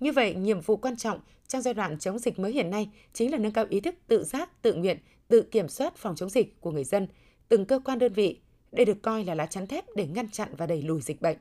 Như 0.00 0.12
vậy, 0.12 0.34
nhiệm 0.34 0.60
vụ 0.60 0.76
quan 0.76 0.96
trọng 0.96 1.20
trong 1.48 1.62
giai 1.62 1.74
đoạn 1.74 1.98
chống 1.98 2.18
dịch 2.18 2.38
mới 2.38 2.52
hiện 2.52 2.70
nay 2.70 2.90
chính 3.12 3.32
là 3.32 3.38
nâng 3.38 3.52
cao 3.52 3.64
ý 3.68 3.80
thức 3.80 3.94
tự 4.06 4.24
giác, 4.24 4.62
tự 4.62 4.74
nguyện, 4.74 4.98
tự 5.28 5.42
kiểm 5.42 5.68
soát 5.68 5.96
phòng 5.96 6.16
chống 6.16 6.30
dịch 6.30 6.60
của 6.60 6.70
người 6.70 6.84
dân, 6.84 7.06
từng 7.48 7.64
cơ 7.64 7.80
quan 7.84 7.98
đơn 7.98 8.12
vị. 8.12 8.40
Đây 8.72 8.84
được 8.84 9.02
coi 9.02 9.24
là 9.24 9.34
lá 9.34 9.46
chắn 9.46 9.66
thép 9.66 9.84
để 9.96 10.06
ngăn 10.06 10.28
chặn 10.28 10.48
và 10.56 10.66
đẩy 10.66 10.82
lùi 10.82 11.00
dịch 11.00 11.22
bệnh. 11.22 11.36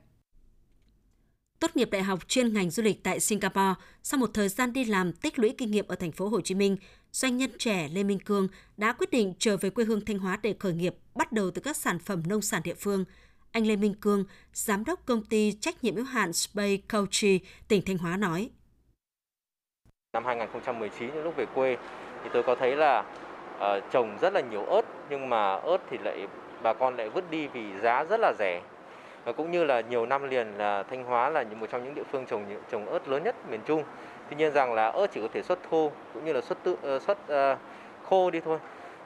Tốt 1.62 1.76
nghiệp 1.76 1.90
đại 1.92 2.04
học 2.04 2.20
chuyên 2.28 2.54
ngành 2.54 2.70
du 2.70 2.84
lịch 2.84 3.04
tại 3.04 3.20
Singapore, 3.20 3.74
sau 4.04 4.20
một 4.20 4.30
thời 4.34 4.50
gian 4.50 4.74
đi 4.74 4.86
làm 4.86 5.14
tích 5.14 5.40
lũy 5.40 5.56
kinh 5.58 5.72
nghiệm 5.72 5.88
ở 5.88 5.96
thành 5.96 6.12
phố 6.12 6.28
Hồ 6.28 6.42
Chí 6.42 6.56
Minh, 6.56 6.78
doanh 7.12 7.38
nhân 7.38 7.50
trẻ 7.58 7.90
Lê 7.94 8.04
Minh 8.04 8.20
Cương 8.20 8.48
đã 8.78 8.94
quyết 8.94 9.12
định 9.12 9.34
trở 9.40 9.58
về 9.58 9.70
quê 9.70 9.86
hương 9.86 10.06
Thanh 10.06 10.20
Hóa 10.20 10.40
để 10.44 10.56
khởi 10.60 10.74
nghiệp, 10.74 10.96
bắt 11.16 11.32
đầu 11.32 11.52
từ 11.52 11.62
các 11.62 11.78
sản 11.78 12.00
phẩm 12.00 12.24
nông 12.28 12.42
sản 12.42 12.62
địa 12.64 12.74
phương. 12.74 13.06
Anh 13.52 13.68
Lê 13.68 13.76
Minh 13.76 13.94
Cương, 14.02 14.26
giám 14.54 14.86
đốc 14.86 15.06
công 15.06 15.24
ty 15.24 15.52
trách 15.52 15.84
nhiệm 15.84 15.96
hữu 15.96 16.06
hạn 16.06 16.34
Space 16.34 16.78
Country, 16.78 17.40
tỉnh 17.68 17.82
Thanh 17.86 17.98
Hóa 17.98 18.18
nói. 18.18 18.50
Năm 20.14 20.26
2019 20.26 21.10
lúc 21.24 21.36
về 21.36 21.46
quê 21.56 21.78
thì 22.24 22.30
tôi 22.34 22.44
có 22.44 22.56
thấy 22.56 22.76
là 22.76 23.00
uh, 23.56 23.84
trồng 23.92 24.18
rất 24.22 24.34
là 24.34 24.42
nhiều 24.42 24.66
ớt 24.66 24.86
nhưng 25.10 25.30
mà 25.30 25.56
ớt 25.56 25.78
thì 25.90 25.98
lại 25.98 26.28
bà 26.64 26.74
con 26.74 26.98
lại 26.98 27.10
vứt 27.10 27.32
đi 27.32 27.48
vì 27.48 27.64
giá 27.84 28.04
rất 28.04 28.20
là 28.20 28.34
rẻ 28.40 28.62
và 29.26 29.32
cũng 29.32 29.52
như 29.52 29.64
là 29.64 29.82
nhiều 29.82 30.06
năm 30.06 30.30
liền 30.30 30.58
là 30.58 30.84
Thanh 30.84 31.04
Hóa 31.04 31.30
là 31.30 31.44
một 31.44 31.68
trong 31.72 31.84
những 31.84 31.96
địa 31.96 32.04
phương 32.12 32.26
trồng 32.26 32.46
trồng 32.72 32.86
ớt 32.86 33.08
lớn 33.08 33.24
nhất 33.24 33.36
miền 33.50 33.60
Trung. 33.68 33.84
Tuy 34.30 34.36
nhiên 34.36 34.54
rằng 34.54 34.74
là 34.74 34.88
ớt 34.88 35.08
chỉ 35.14 35.22
có 35.22 35.28
thể 35.34 35.44
xuất 35.44 35.60
thô 35.70 35.92
cũng 36.14 36.26
như 36.26 36.34
là 36.34 36.42
xuất 36.42 36.58
tự 36.64 36.76
ờ, 36.82 37.00
xuất 37.00 37.18
uh, 37.24 37.60
khô 38.04 38.32
đi 38.32 38.40
thôi. 38.40 38.60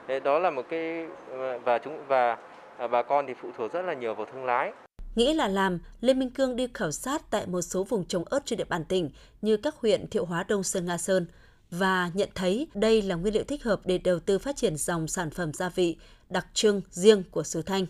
Đấy, 0.08 0.20
đó 0.20 0.38
là 0.38 0.50
một 0.50 0.62
cái 0.70 1.06
ờ, 1.30 1.58
và 1.58 1.78
chúng 1.78 2.04
và 2.08 2.38
uh, 2.84 2.90
bà 2.90 3.02
con 3.02 3.26
thì 3.26 3.34
phụ 3.42 3.48
thuộc 3.58 3.72
rất 3.72 3.82
là 3.82 3.94
nhiều 3.94 4.14
vào 4.14 4.26
thương 4.32 4.44
lái. 4.44 4.72
Nghĩ 5.14 5.34
là 5.34 5.48
làm, 5.48 5.78
Lê 6.00 6.14
Minh 6.14 6.30
Cương 6.30 6.56
đi 6.56 6.68
khảo 6.74 6.90
sát 6.90 7.22
tại 7.30 7.46
một 7.46 7.62
số 7.62 7.84
vùng 7.84 8.04
trồng 8.04 8.24
ớt 8.24 8.46
trên 8.46 8.56
địa 8.56 8.64
bàn 8.64 8.84
tỉnh 8.84 9.10
như 9.42 9.56
các 9.56 9.74
huyện 9.74 10.06
Thiệu 10.06 10.24
Hóa 10.24 10.44
Đông 10.48 10.62
Sơn 10.62 10.86
Nga 10.86 10.98
Sơn 10.98 11.26
và 11.70 12.10
nhận 12.14 12.28
thấy 12.34 12.66
đây 12.74 13.02
là 13.02 13.14
nguyên 13.14 13.34
liệu 13.34 13.44
thích 13.44 13.64
hợp 13.64 13.80
để 13.84 13.98
đầu 13.98 14.18
tư 14.18 14.38
phát 14.38 14.56
triển 14.56 14.76
dòng 14.76 15.08
sản 15.08 15.30
phẩm 15.30 15.52
gia 15.52 15.68
vị 15.68 15.96
đặc 16.30 16.46
trưng 16.54 16.80
riêng 16.90 17.22
của 17.30 17.42
xứ 17.42 17.62
Thanh. 17.62 17.86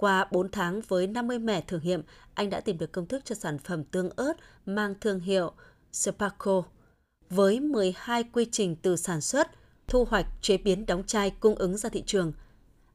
Qua 0.00 0.26
4 0.30 0.48
tháng 0.50 0.80
với 0.88 1.06
50 1.06 1.38
mẻ 1.38 1.60
thử 1.60 1.80
nghiệm, 1.82 2.02
anh 2.34 2.50
đã 2.50 2.60
tìm 2.60 2.78
được 2.78 2.92
công 2.92 3.06
thức 3.06 3.24
cho 3.24 3.34
sản 3.34 3.58
phẩm 3.58 3.84
tương 3.84 4.10
ớt 4.16 4.32
mang 4.66 4.94
thương 5.00 5.20
hiệu 5.20 5.52
Sparkle. 5.92 6.60
Với 7.30 7.60
12 7.60 8.24
quy 8.32 8.46
trình 8.52 8.76
từ 8.82 8.96
sản 8.96 9.20
xuất, 9.20 9.48
thu 9.88 10.04
hoạch, 10.04 10.26
chế 10.40 10.56
biến, 10.56 10.86
đóng 10.86 11.02
chai, 11.06 11.30
cung 11.40 11.54
ứng 11.54 11.76
ra 11.76 11.88
thị 11.88 12.02
trường. 12.06 12.32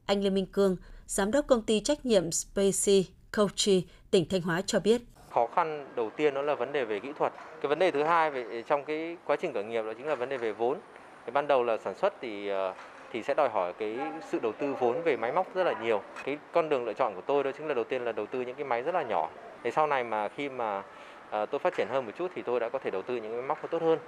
Anh 0.05 0.23
Lê 0.23 0.29
Minh 0.29 0.45
Cương, 0.45 0.77
giám 1.05 1.31
đốc 1.31 1.47
công 1.47 1.61
ty 1.61 1.79
trách 1.79 2.05
nhiệm 2.05 2.31
Spacey 2.31 3.07
Coachy, 3.37 3.87
tỉnh 4.11 4.29
Thanh 4.29 4.41
Hóa 4.41 4.61
cho 4.61 4.79
biết. 4.79 5.01
Khó 5.31 5.47
khăn 5.55 5.87
đầu 5.95 6.09
tiên 6.17 6.33
đó 6.33 6.41
là 6.41 6.55
vấn 6.55 6.71
đề 6.71 6.85
về 6.85 6.99
kỹ 6.99 7.09
thuật. 7.17 7.33
Cái 7.61 7.69
vấn 7.69 7.79
đề 7.79 7.91
thứ 7.91 8.03
hai 8.03 8.31
về 8.31 8.63
trong 8.67 8.85
cái 8.85 9.17
quá 9.25 9.35
trình 9.35 9.53
khởi 9.53 9.63
nghiệp 9.63 9.81
đó 9.85 9.93
chính 9.97 10.07
là 10.07 10.15
vấn 10.15 10.29
đề 10.29 10.37
về 10.37 10.51
vốn. 10.51 10.77
Cái 11.25 11.31
ban 11.31 11.47
đầu 11.47 11.63
là 11.63 11.77
sản 11.77 11.95
xuất 11.95 12.13
thì 12.21 12.47
ờ, 12.47 12.73
thì 13.15 13.23
sẽ 13.23 13.33
đòi 13.33 13.49
hỏi 13.49 13.73
cái 13.73 13.97
sự 14.31 14.39
đầu 14.39 14.53
tư 14.59 14.75
vốn 14.79 15.01
về 15.03 15.17
máy 15.17 15.31
móc 15.31 15.55
rất 15.55 15.63
là 15.63 15.73
nhiều. 15.83 16.01
Cái 16.25 16.37
con 16.53 16.69
đường 16.69 16.85
lựa 16.85 16.93
chọn 16.93 17.15
của 17.15 17.21
tôi 17.21 17.43
đó 17.43 17.51
chính 17.57 17.67
là 17.67 17.73
đầu 17.73 17.83
tiên 17.83 18.05
là 18.05 18.11
đầu 18.11 18.25
tư 18.25 18.41
những 18.41 18.55
cái 18.55 18.65
máy 18.65 18.81
rất 18.81 18.95
là 18.95 19.03
nhỏ. 19.03 19.29
Thì 19.63 19.71
sau 19.71 19.87
này 19.87 20.03
mà 20.03 20.27
khi 20.27 20.49
mà 20.49 20.83
ờ, 21.29 21.45
tôi 21.45 21.59
phát 21.59 21.73
triển 21.77 21.87
hơn 21.89 22.05
một 22.05 22.11
chút 22.17 22.31
thì 22.35 22.41
tôi 22.41 22.59
đã 22.59 22.69
có 22.69 22.79
thể 22.79 22.91
đầu 22.91 23.01
tư 23.01 23.15
những 23.15 23.31
cái 23.31 23.41
máy 23.41 23.47
móc 23.47 23.71
tốt 23.71 23.81
hơn. 23.81 23.99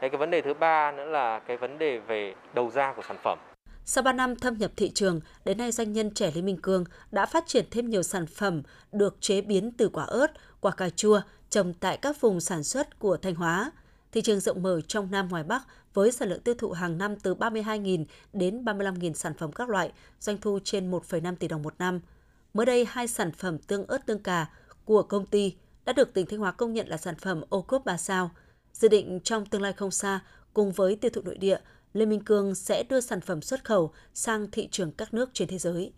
Thế 0.00 0.08
cái 0.08 0.18
vấn 0.18 0.30
đề 0.30 0.40
thứ 0.40 0.54
ba 0.54 0.92
nữa 0.92 1.04
là 1.04 1.38
cái 1.38 1.56
vấn 1.56 1.78
đề 1.78 1.98
về 1.98 2.34
đầu 2.54 2.70
ra 2.70 2.92
của 2.92 3.02
sản 3.02 3.16
phẩm. 3.22 3.38
Sau 3.84 4.02
3 4.02 4.12
năm 4.12 4.36
thâm 4.36 4.58
nhập 4.58 4.70
thị 4.76 4.90
trường, 4.94 5.20
đến 5.44 5.58
nay 5.58 5.72
doanh 5.72 5.92
nhân 5.92 6.10
trẻ 6.14 6.30
Lê 6.34 6.42
Minh 6.42 6.58
Cương 6.62 6.84
đã 7.10 7.26
phát 7.26 7.44
triển 7.46 7.64
thêm 7.70 7.90
nhiều 7.90 8.02
sản 8.02 8.26
phẩm 8.26 8.62
được 8.92 9.16
chế 9.20 9.40
biến 9.40 9.72
từ 9.78 9.88
quả 9.88 10.04
ớt, 10.04 10.26
quả 10.60 10.72
cà 10.76 10.90
chua 10.90 11.20
trồng 11.50 11.74
tại 11.80 11.96
các 12.02 12.20
vùng 12.20 12.40
sản 12.40 12.62
xuất 12.62 12.98
của 12.98 13.16
Thanh 13.16 13.34
Hóa. 13.34 13.70
Thị 14.14 14.22
trường 14.22 14.40
rộng 14.40 14.62
mở 14.62 14.80
trong 14.80 15.10
Nam 15.10 15.28
ngoài 15.28 15.44
Bắc 15.44 15.62
với 15.94 16.12
sản 16.12 16.28
lượng 16.28 16.40
tiêu 16.40 16.54
thụ 16.58 16.70
hàng 16.70 16.98
năm 16.98 17.16
từ 17.16 17.34
32.000 17.34 18.04
đến 18.32 18.64
35.000 18.64 19.12
sản 19.12 19.34
phẩm 19.34 19.52
các 19.52 19.68
loại, 19.68 19.92
doanh 20.20 20.38
thu 20.38 20.58
trên 20.64 20.90
1,5 20.90 21.36
tỷ 21.36 21.48
đồng 21.48 21.62
một 21.62 21.74
năm. 21.78 22.00
Mới 22.54 22.66
đây, 22.66 22.86
hai 22.88 23.08
sản 23.08 23.32
phẩm 23.32 23.58
tương 23.58 23.86
ớt 23.86 24.06
tương 24.06 24.22
cà 24.22 24.46
của 24.84 25.02
công 25.02 25.26
ty 25.26 25.54
đã 25.84 25.92
được 25.92 26.14
tỉnh 26.14 26.26
Thanh 26.26 26.38
Hóa 26.38 26.52
công 26.52 26.72
nhận 26.72 26.88
là 26.88 26.96
sản 26.96 27.14
phẩm 27.14 27.44
ô 27.48 27.62
cốp 27.62 27.84
3 27.84 27.96
sao. 27.96 28.30
Dự 28.72 28.88
định 28.88 29.20
trong 29.24 29.46
tương 29.46 29.62
lai 29.62 29.72
không 29.72 29.90
xa, 29.90 30.20
cùng 30.52 30.72
với 30.72 30.96
tiêu 30.96 31.10
thụ 31.14 31.22
nội 31.22 31.38
địa, 31.38 31.58
Lê 31.92 32.06
Minh 32.06 32.24
Cương 32.24 32.54
sẽ 32.54 32.82
đưa 32.82 33.00
sản 33.00 33.20
phẩm 33.20 33.42
xuất 33.42 33.64
khẩu 33.64 33.92
sang 34.14 34.50
thị 34.50 34.68
trường 34.70 34.92
các 34.92 35.14
nước 35.14 35.30
trên 35.32 35.48
thế 35.48 35.58
giới. 35.58 35.92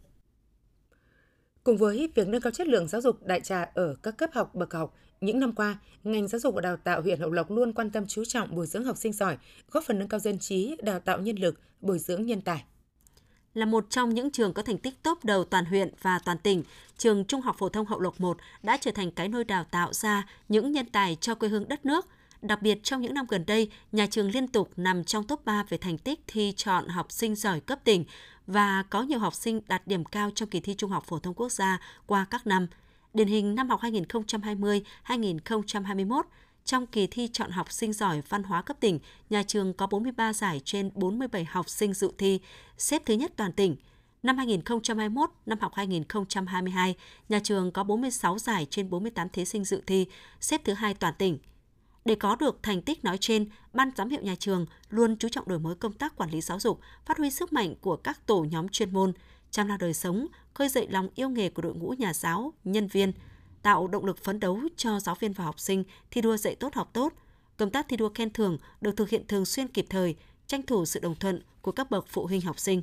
Cùng 1.65 1.77
với 1.77 2.11
việc 2.15 2.29
nâng 2.29 2.41
cao 2.41 2.53
chất 2.53 2.69
lượng 2.69 2.89
giáo 2.89 3.01
dục 3.01 3.23
đại 3.23 3.41
trà 3.41 3.71
ở 3.75 3.95
các 4.03 4.17
cấp 4.19 4.31
học 4.33 4.55
bậc 4.55 4.73
học, 4.73 4.95
những 5.21 5.41
năm 5.41 5.53
qua, 5.53 5.79
ngành 6.05 6.29
giáo 6.29 6.39
dục 6.39 6.55
và 6.55 6.61
đào 6.61 6.77
tạo 6.77 7.03
huyện 7.03 7.21
Hậu 7.21 7.31
Lộc 7.31 7.51
luôn 7.51 7.73
quan 7.73 7.91
tâm 7.91 8.07
chú 8.07 8.25
trọng 8.25 8.55
bồi 8.55 8.67
dưỡng 8.67 8.85
học 8.85 8.97
sinh 8.97 9.13
giỏi, 9.13 9.37
góp 9.71 9.85
phần 9.85 9.99
nâng 9.99 10.09
cao 10.09 10.21
dân 10.21 10.39
trí, 10.39 10.77
đào 10.83 11.01
tạo 11.01 11.19
nhân 11.19 11.37
lực, 11.37 11.61
bồi 11.81 11.99
dưỡng 11.99 12.27
nhân 12.27 12.41
tài. 12.41 12.65
Là 13.55 13.67
một 13.67 13.87
trong 13.91 14.15
những 14.15 14.31
trường 14.31 14.55
có 14.55 14.63
thành 14.63 14.79
tích 14.79 15.03
tốt 15.03 15.19
đầu 15.25 15.45
toàn 15.45 15.65
huyện 15.65 15.95
và 16.03 16.19
toàn 16.19 16.39
tỉnh, 16.39 16.63
trường 16.99 17.25
Trung 17.25 17.41
học 17.41 17.57
phổ 17.59 17.69
thông 17.69 17.87
Hậu 17.87 18.01
Lộc 18.01 18.21
1 18.21 18.37
đã 18.63 18.77
trở 18.77 18.91
thành 18.91 19.11
cái 19.11 19.29
nôi 19.29 19.45
đào 19.45 19.65
tạo 19.65 19.93
ra 19.93 20.27
những 20.49 20.73
nhân 20.73 20.87
tài 20.87 21.17
cho 21.21 21.35
quê 21.35 21.49
hương 21.49 21.69
đất 21.69 21.87
nước. 21.87 22.07
Đặc 22.43 22.63
biệt 22.63 22.79
trong 22.83 23.01
những 23.03 23.15
năm 23.15 23.27
gần 23.29 23.45
đây, 23.47 23.71
nhà 23.93 24.07
trường 24.07 24.31
liên 24.31 24.49
tục 24.49 24.71
nằm 24.77 25.05
trong 25.05 25.25
top 25.25 25.45
3 25.45 25.65
về 25.69 25.79
thành 25.79 25.99
tích 25.99 26.21
thi 26.27 26.53
chọn 26.57 26.89
học 26.89 27.13
sinh 27.13 27.35
giỏi 27.35 27.61
cấp 27.61 27.79
tỉnh 27.85 28.05
và 28.47 28.85
có 28.91 29.03
nhiều 29.03 29.19
học 29.19 29.35
sinh 29.35 29.61
đạt 29.69 29.87
điểm 29.87 30.05
cao 30.05 30.31
trong 30.35 30.49
kỳ 30.49 30.61
thi 30.61 30.75
Trung 30.75 30.91
học 30.91 31.05
phổ 31.07 31.19
thông 31.19 31.35
quốc 31.35 31.53
gia 31.53 31.81
qua 32.07 32.27
các 32.31 32.47
năm. 32.47 32.67
Điển 33.17 33.29
hình 33.29 33.55
năm 33.55 33.69
học 33.69 33.81
2020-2021, 33.81 36.23
trong 36.65 36.87
kỳ 36.87 37.07
thi 37.07 37.29
chọn 37.33 37.51
học 37.51 37.73
sinh 37.73 37.93
giỏi 37.93 38.23
văn 38.29 38.43
hóa 38.43 38.63
cấp 38.63 38.77
tỉnh, 38.81 38.99
nhà 39.31 39.43
trường 39.43 39.73
có 39.73 39.87
43 39.87 40.33
giải 40.33 40.61
trên 40.65 40.91
47 40.95 41.45
học 41.45 41.69
sinh 41.69 41.95
dự 41.95 42.11
thi, 42.19 42.41
xếp 42.79 43.03
thứ 43.07 43.15
nhất 43.15 43.33
toàn 43.37 43.53
tỉnh. 43.53 43.77
Năm 44.23 44.37
2021, 44.37 45.31
năm 45.47 45.59
học 45.61 45.73
2022, 45.75 46.95
nhà 47.29 47.41
trường 47.43 47.73
có 47.73 47.85
46 47.85 48.39
giải 48.39 48.67
trên 48.71 48.91
48 48.91 49.29
thí 49.29 49.45
sinh 49.45 49.65
dự 49.65 49.83
thi, 49.87 50.07
xếp 50.41 50.61
thứ 50.65 50.73
hai 50.73 50.95
toàn 50.95 51.15
tỉnh. 51.19 51.39
Để 52.05 52.15
có 52.15 52.37
được 52.37 52.59
thành 52.63 52.83
tích 52.83 53.05
nói 53.05 53.19
trên, 53.19 53.49
Ban 53.73 53.91
giám 53.97 54.09
hiệu 54.09 54.21
nhà 54.23 54.35
trường 54.39 54.67
luôn 54.89 55.17
chú 55.17 55.29
trọng 55.29 55.49
đổi 55.49 55.59
mới 55.59 55.75
công 55.75 55.93
tác 55.93 56.17
quản 56.17 56.31
lý 56.31 56.41
giáo 56.41 56.61
dục, 56.61 56.81
phát 57.07 57.19
huy 57.19 57.31
sức 57.31 57.53
mạnh 57.53 57.75
của 57.81 57.97
các 57.97 58.27
tổ 58.27 58.47
nhóm 58.51 58.69
chuyên 58.69 58.93
môn, 58.93 59.13
chăm 59.51 59.67
lo 59.67 59.77
đời 59.77 59.95
sống, 59.95 60.27
khơi 60.57 60.69
dậy 60.69 60.87
lòng 60.91 61.09
yêu 61.15 61.29
nghề 61.29 61.49
của 61.49 61.63
đội 61.63 61.75
ngũ 61.75 61.95
nhà 61.99 62.15
giáo, 62.15 62.53
nhân 62.65 62.87
viên, 62.87 63.13
tạo 63.63 63.87
động 63.87 64.05
lực 64.05 64.25
phấn 64.25 64.41
đấu 64.41 64.61
cho 64.77 65.01
giáo 65.01 65.15
viên 65.15 65.33
và 65.33 65.45
học 65.45 65.61
sinh 65.61 65.85
thi 66.11 66.21
đua 66.21 66.37
dạy 66.37 66.55
tốt 66.55 66.75
học 66.75 66.91
tốt. 66.93 67.13
Công 67.57 67.71
tác 67.71 67.87
thi 67.89 67.97
đua 67.97 68.09
khen 68.15 68.31
thưởng 68.31 68.59
được 68.81 68.97
thực 68.97 69.09
hiện 69.09 69.27
thường 69.27 69.45
xuyên 69.45 69.69
kịp 69.69 69.87
thời, 69.91 70.17
tranh 70.47 70.63
thủ 70.63 70.85
sự 70.85 71.01
đồng 71.01 71.15
thuận 71.15 71.43
của 71.63 71.73
các 71.73 71.91
bậc 71.91 72.07
phụ 72.09 72.27
huynh 72.27 72.41
học 72.41 72.59
sinh. 72.59 72.83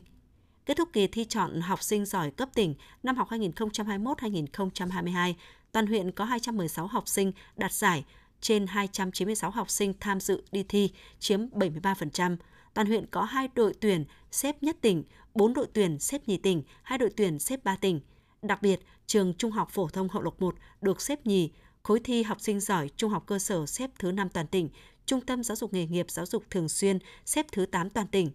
Kết 0.65 0.77
thúc 0.77 0.89
kỳ 0.93 1.07
thi 1.07 1.25
chọn 1.25 1.61
học 1.61 1.83
sinh 1.83 2.05
giỏi 2.05 2.31
cấp 2.31 2.49
tỉnh 2.53 2.75
năm 3.03 3.15
học 3.15 3.29
2021-2022, 3.29 5.33
toàn 5.71 5.87
huyện 5.87 6.11
có 6.11 6.25
216 6.25 6.87
học 6.87 7.07
sinh 7.07 7.31
đạt 7.57 7.73
giải, 7.73 8.05
trên 8.41 8.67
296 8.67 9.51
học 9.51 9.69
sinh 9.69 9.93
tham 9.99 10.19
dự 10.19 10.43
đi 10.51 10.63
thi, 10.63 10.91
chiếm 11.19 11.49
73%. 11.49 12.37
Toàn 12.73 12.87
huyện 12.87 13.05
có 13.05 13.23
2 13.23 13.47
đội 13.55 13.73
tuyển 13.79 14.05
xếp 14.31 14.63
nhất 14.63 14.77
tỉnh, 14.81 15.03
4 15.33 15.53
đội 15.53 15.67
tuyển 15.73 15.99
xếp 15.99 16.21
nhì 16.27 16.37
tỉnh, 16.37 16.63
2 16.83 16.97
đội 16.97 17.09
tuyển 17.17 17.39
xếp 17.39 17.63
ba 17.63 17.75
tỉnh. 17.75 17.99
Đặc 18.41 18.61
biệt, 18.61 18.79
trường 19.07 19.33
Trung 19.33 19.51
học 19.51 19.69
phổ 19.71 19.87
thông 19.87 20.09
Hậu 20.09 20.21
Lộc 20.21 20.41
1 20.41 20.55
được 20.81 21.01
xếp 21.01 21.25
nhì, 21.25 21.51
khối 21.83 21.99
thi 22.03 22.23
học 22.23 22.41
sinh 22.41 22.59
giỏi 22.59 22.89
trung 22.97 23.11
học 23.11 23.23
cơ 23.25 23.39
sở 23.39 23.65
xếp 23.65 23.89
thứ 23.99 24.11
5 24.11 24.29
toàn 24.29 24.47
tỉnh, 24.47 24.69
Trung 25.05 25.21
tâm 25.21 25.43
giáo 25.43 25.55
dục 25.55 25.73
nghề 25.73 25.87
nghiệp 25.87 26.11
giáo 26.11 26.25
dục 26.25 26.43
thường 26.49 26.69
xuyên 26.69 26.99
xếp 27.25 27.45
thứ 27.51 27.65
8 27.65 27.89
toàn 27.89 28.07
tỉnh. 28.07 28.31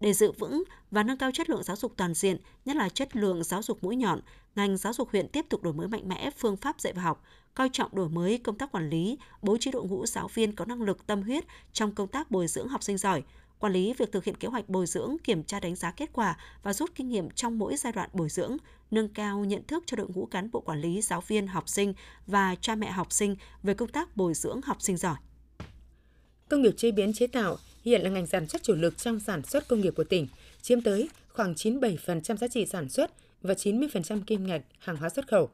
Để 0.00 0.12
giữ 0.12 0.32
vững 0.32 0.64
và 0.90 1.02
nâng 1.02 1.18
cao 1.18 1.30
chất 1.34 1.50
lượng 1.50 1.62
giáo 1.62 1.76
dục 1.76 1.92
toàn 1.96 2.14
diện, 2.14 2.36
nhất 2.64 2.76
là 2.76 2.88
chất 2.88 3.16
lượng 3.16 3.44
giáo 3.44 3.62
dục 3.62 3.84
mũi 3.84 3.96
nhọn, 3.96 4.20
ngành 4.56 4.76
giáo 4.76 4.92
dục 4.92 5.08
huyện 5.12 5.28
tiếp 5.28 5.46
tục 5.48 5.62
đổi 5.62 5.72
mới 5.72 5.88
mạnh 5.88 6.08
mẽ 6.08 6.30
phương 6.36 6.56
pháp 6.56 6.80
dạy 6.80 6.92
và 6.92 7.02
học, 7.02 7.24
coi 7.54 7.68
trọng 7.72 7.94
đổi 7.94 8.08
mới 8.08 8.38
công 8.38 8.58
tác 8.58 8.72
quản 8.72 8.90
lý, 8.90 9.18
bố 9.42 9.56
trí 9.56 9.70
đội 9.70 9.84
ngũ 9.84 10.06
giáo 10.06 10.28
viên 10.28 10.56
có 10.56 10.64
năng 10.64 10.82
lực 10.82 11.06
tâm 11.06 11.22
huyết 11.22 11.44
trong 11.72 11.94
công 11.94 12.08
tác 12.08 12.30
bồi 12.30 12.46
dưỡng 12.46 12.68
học 12.68 12.82
sinh 12.82 12.98
giỏi, 12.98 13.22
quản 13.58 13.72
lý 13.72 13.94
việc 13.98 14.12
thực 14.12 14.24
hiện 14.24 14.36
kế 14.36 14.48
hoạch 14.48 14.68
bồi 14.68 14.86
dưỡng, 14.86 15.16
kiểm 15.24 15.44
tra 15.44 15.60
đánh 15.60 15.74
giá 15.74 15.90
kết 15.90 16.10
quả 16.12 16.36
và 16.62 16.72
rút 16.72 16.90
kinh 16.94 17.08
nghiệm 17.08 17.30
trong 17.30 17.58
mỗi 17.58 17.76
giai 17.76 17.92
đoạn 17.92 18.10
bồi 18.12 18.28
dưỡng, 18.28 18.56
nâng 18.90 19.08
cao 19.08 19.44
nhận 19.44 19.62
thức 19.66 19.82
cho 19.86 19.96
đội 19.96 20.08
ngũ 20.14 20.26
cán 20.26 20.50
bộ 20.50 20.60
quản 20.60 20.80
lý, 20.80 21.00
giáo 21.00 21.20
viên, 21.20 21.46
học 21.46 21.68
sinh 21.68 21.94
và 22.26 22.54
cha 22.60 22.74
mẹ 22.74 22.90
học 22.90 23.12
sinh 23.12 23.36
về 23.62 23.74
công 23.74 23.88
tác 23.88 24.16
bồi 24.16 24.34
dưỡng 24.34 24.60
học 24.62 24.76
sinh 24.80 24.96
giỏi. 24.96 25.16
Công 26.48 26.62
nghiệp 26.62 26.74
chế 26.76 26.90
biến 26.90 27.12
chế 27.12 27.26
tạo 27.26 27.56
hiện 27.84 28.02
là 28.02 28.10
ngành 28.10 28.26
sản 28.26 28.48
xuất 28.48 28.62
chủ 28.62 28.74
lực 28.74 28.98
trong 28.98 29.20
sản 29.20 29.42
xuất 29.42 29.68
công 29.68 29.80
nghiệp 29.80 29.94
của 29.96 30.04
tỉnh, 30.04 30.28
chiếm 30.62 30.80
tới 30.80 31.08
khoảng 31.28 31.54
97% 31.54 32.36
giá 32.36 32.48
trị 32.48 32.66
sản 32.66 32.88
xuất 32.88 33.10
và 33.42 33.54
90% 33.54 34.20
kim 34.26 34.46
ngạch 34.46 34.62
hàng 34.78 34.96
hóa 34.96 35.08
xuất 35.08 35.28
khẩu. 35.28 35.50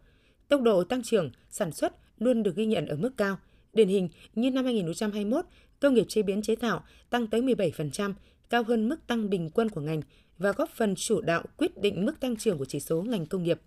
Tốc 0.49 0.63
độ 0.63 0.85
tăng 0.85 1.03
trưởng 1.03 1.31
sản 1.51 1.73
xuất 1.73 1.97
luôn 2.19 2.43
được 2.43 2.57
ghi 2.57 2.67
nhận 2.67 2.87
ở 2.87 2.97
mức 2.97 3.11
cao. 3.17 3.39
Điển 3.73 3.89
hình 3.89 4.09
như 4.35 4.51
năm 4.51 4.65
2021, 4.65 5.45
công 5.81 5.95
nghiệp 5.95 6.07
chế 6.09 6.23
biến 6.23 6.43
chế 6.43 6.57
tạo 6.57 6.85
tăng 7.11 7.27
tới 7.27 7.43
17%, 7.43 8.15
cao 8.51 8.63
hơn 8.63 8.89
mức 8.89 9.07
tăng 9.07 9.31
bình 9.31 9.51
quân 9.55 9.69
của 9.69 9.81
ngành 9.81 10.03
và 10.39 10.53
góp 10.53 10.71
phần 10.71 10.95
chủ 10.97 11.21
đạo 11.21 11.43
quyết 11.57 11.79
định 11.79 12.07
mức 12.07 12.21
tăng 12.21 12.37
trưởng 12.37 12.59
của 12.59 12.65
chỉ 12.65 12.81
số 12.81 13.03
ngành 13.03 13.27
công 13.27 13.43
nghiệp. 13.43 13.61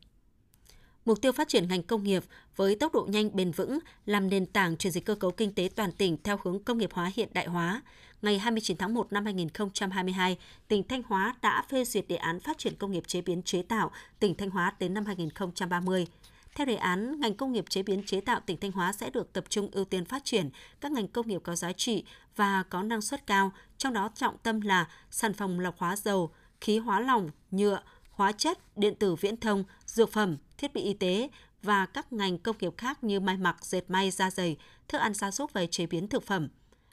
Mục 1.06 1.22
tiêu 1.22 1.32
phát 1.32 1.48
triển 1.48 1.68
ngành 1.68 1.84
công 1.84 2.04
nghiệp 2.04 2.24
với 2.56 2.76
tốc 2.76 2.94
độ 2.94 3.08
nhanh 3.10 3.36
bền 3.36 3.52
vững 3.52 3.80
làm 4.06 4.30
nền 4.30 4.46
tảng 4.46 4.78
chuyển 4.78 4.94
dịch 4.94 5.06
cơ 5.06 5.16
cấu 5.16 5.32
kinh 5.32 5.54
tế 5.54 5.70
toàn 5.76 5.92
tỉnh 5.92 6.18
theo 6.24 6.40
hướng 6.44 6.64
công 6.64 6.78
nghiệp 6.78 6.90
hóa 6.94 7.12
hiện 7.16 7.30
đại 7.34 7.48
hóa. 7.48 7.82
Ngày 8.22 8.40
29 8.40 8.78
tháng 8.78 8.94
1 8.94 9.14
năm 9.14 9.26
2022, 9.26 10.38
tỉnh 10.68 10.84
Thanh 10.84 11.04
Hóa 11.04 11.36
đã 11.42 11.66
phê 11.70 11.86
duyệt 11.86 12.08
đề 12.08 12.16
án 12.16 12.40
phát 12.40 12.58
triển 12.58 12.76
công 12.76 12.92
nghiệp 12.92 13.04
chế 13.08 13.22
biến 13.22 13.44
chế 13.44 13.62
tạo 13.62 13.92
tỉnh 14.20 14.36
Thanh 14.36 14.50
Hóa 14.50 14.76
đến 14.80 14.94
năm 14.94 15.06
2030. 15.06 16.08
Theo 16.56 16.66
đề 16.66 16.76
án, 16.76 17.20
ngành 17.20 17.34
công 17.34 17.52
nghiệp 17.52 17.66
chế 17.70 17.84
biến 17.84 18.04
chế 18.06 18.22
tạo 18.22 18.40
tỉnh 18.40 18.58
Thanh 18.60 18.72
Hóa 18.72 18.94
sẽ 18.94 19.10
được 19.10 19.34
tập 19.34 19.44
trung 19.50 19.70
ưu 19.72 19.86
tiên 19.86 20.06
phát 20.06 20.26
triển 20.26 20.50
các 20.82 20.92
ngành 20.92 21.08
công 21.08 21.28
nghiệp 21.28 21.42
có 21.44 21.56
giá 21.56 21.72
trị 21.72 22.04
và 22.36 22.64
có 22.70 22.84
năng 22.84 23.02
suất 23.02 23.28
cao, 23.28 23.52
trong 23.78 23.94
đó 23.94 24.10
trọng 24.16 24.38
tâm 24.38 24.62
là 24.62 24.88
sản 25.12 25.34
phẩm 25.34 25.60
lọc 25.60 25.78
hóa 25.78 25.96
dầu, 25.96 26.32
khí 26.62 26.78
hóa 26.78 27.00
lỏng, 27.00 27.30
nhựa, 27.52 27.82
hóa 28.12 28.32
chất, 28.32 28.78
điện 28.78 28.96
tử 28.96 29.16
viễn 29.16 29.38
thông, 29.38 29.64
dược 29.86 30.12
phẩm, 30.12 30.38
thiết 30.58 30.74
bị 30.74 30.82
y 30.82 30.94
tế 30.94 31.30
và 31.64 31.86
các 31.86 32.14
ngành 32.14 32.38
công 32.38 32.56
nghiệp 32.60 32.74
khác 32.78 33.04
như 33.04 33.20
may 33.20 33.38
mặc, 33.38 33.66
dệt 33.66 33.84
may, 33.88 34.12
da 34.12 34.32
dày, 34.32 34.58
thức 34.88 34.98
ăn 34.98 35.14
gia 35.14 35.32
súc 35.32 35.54
và 35.54 35.66
chế 35.66 35.86
biến 35.86 36.08
thực 36.08 36.24
phẩm. 36.24 36.48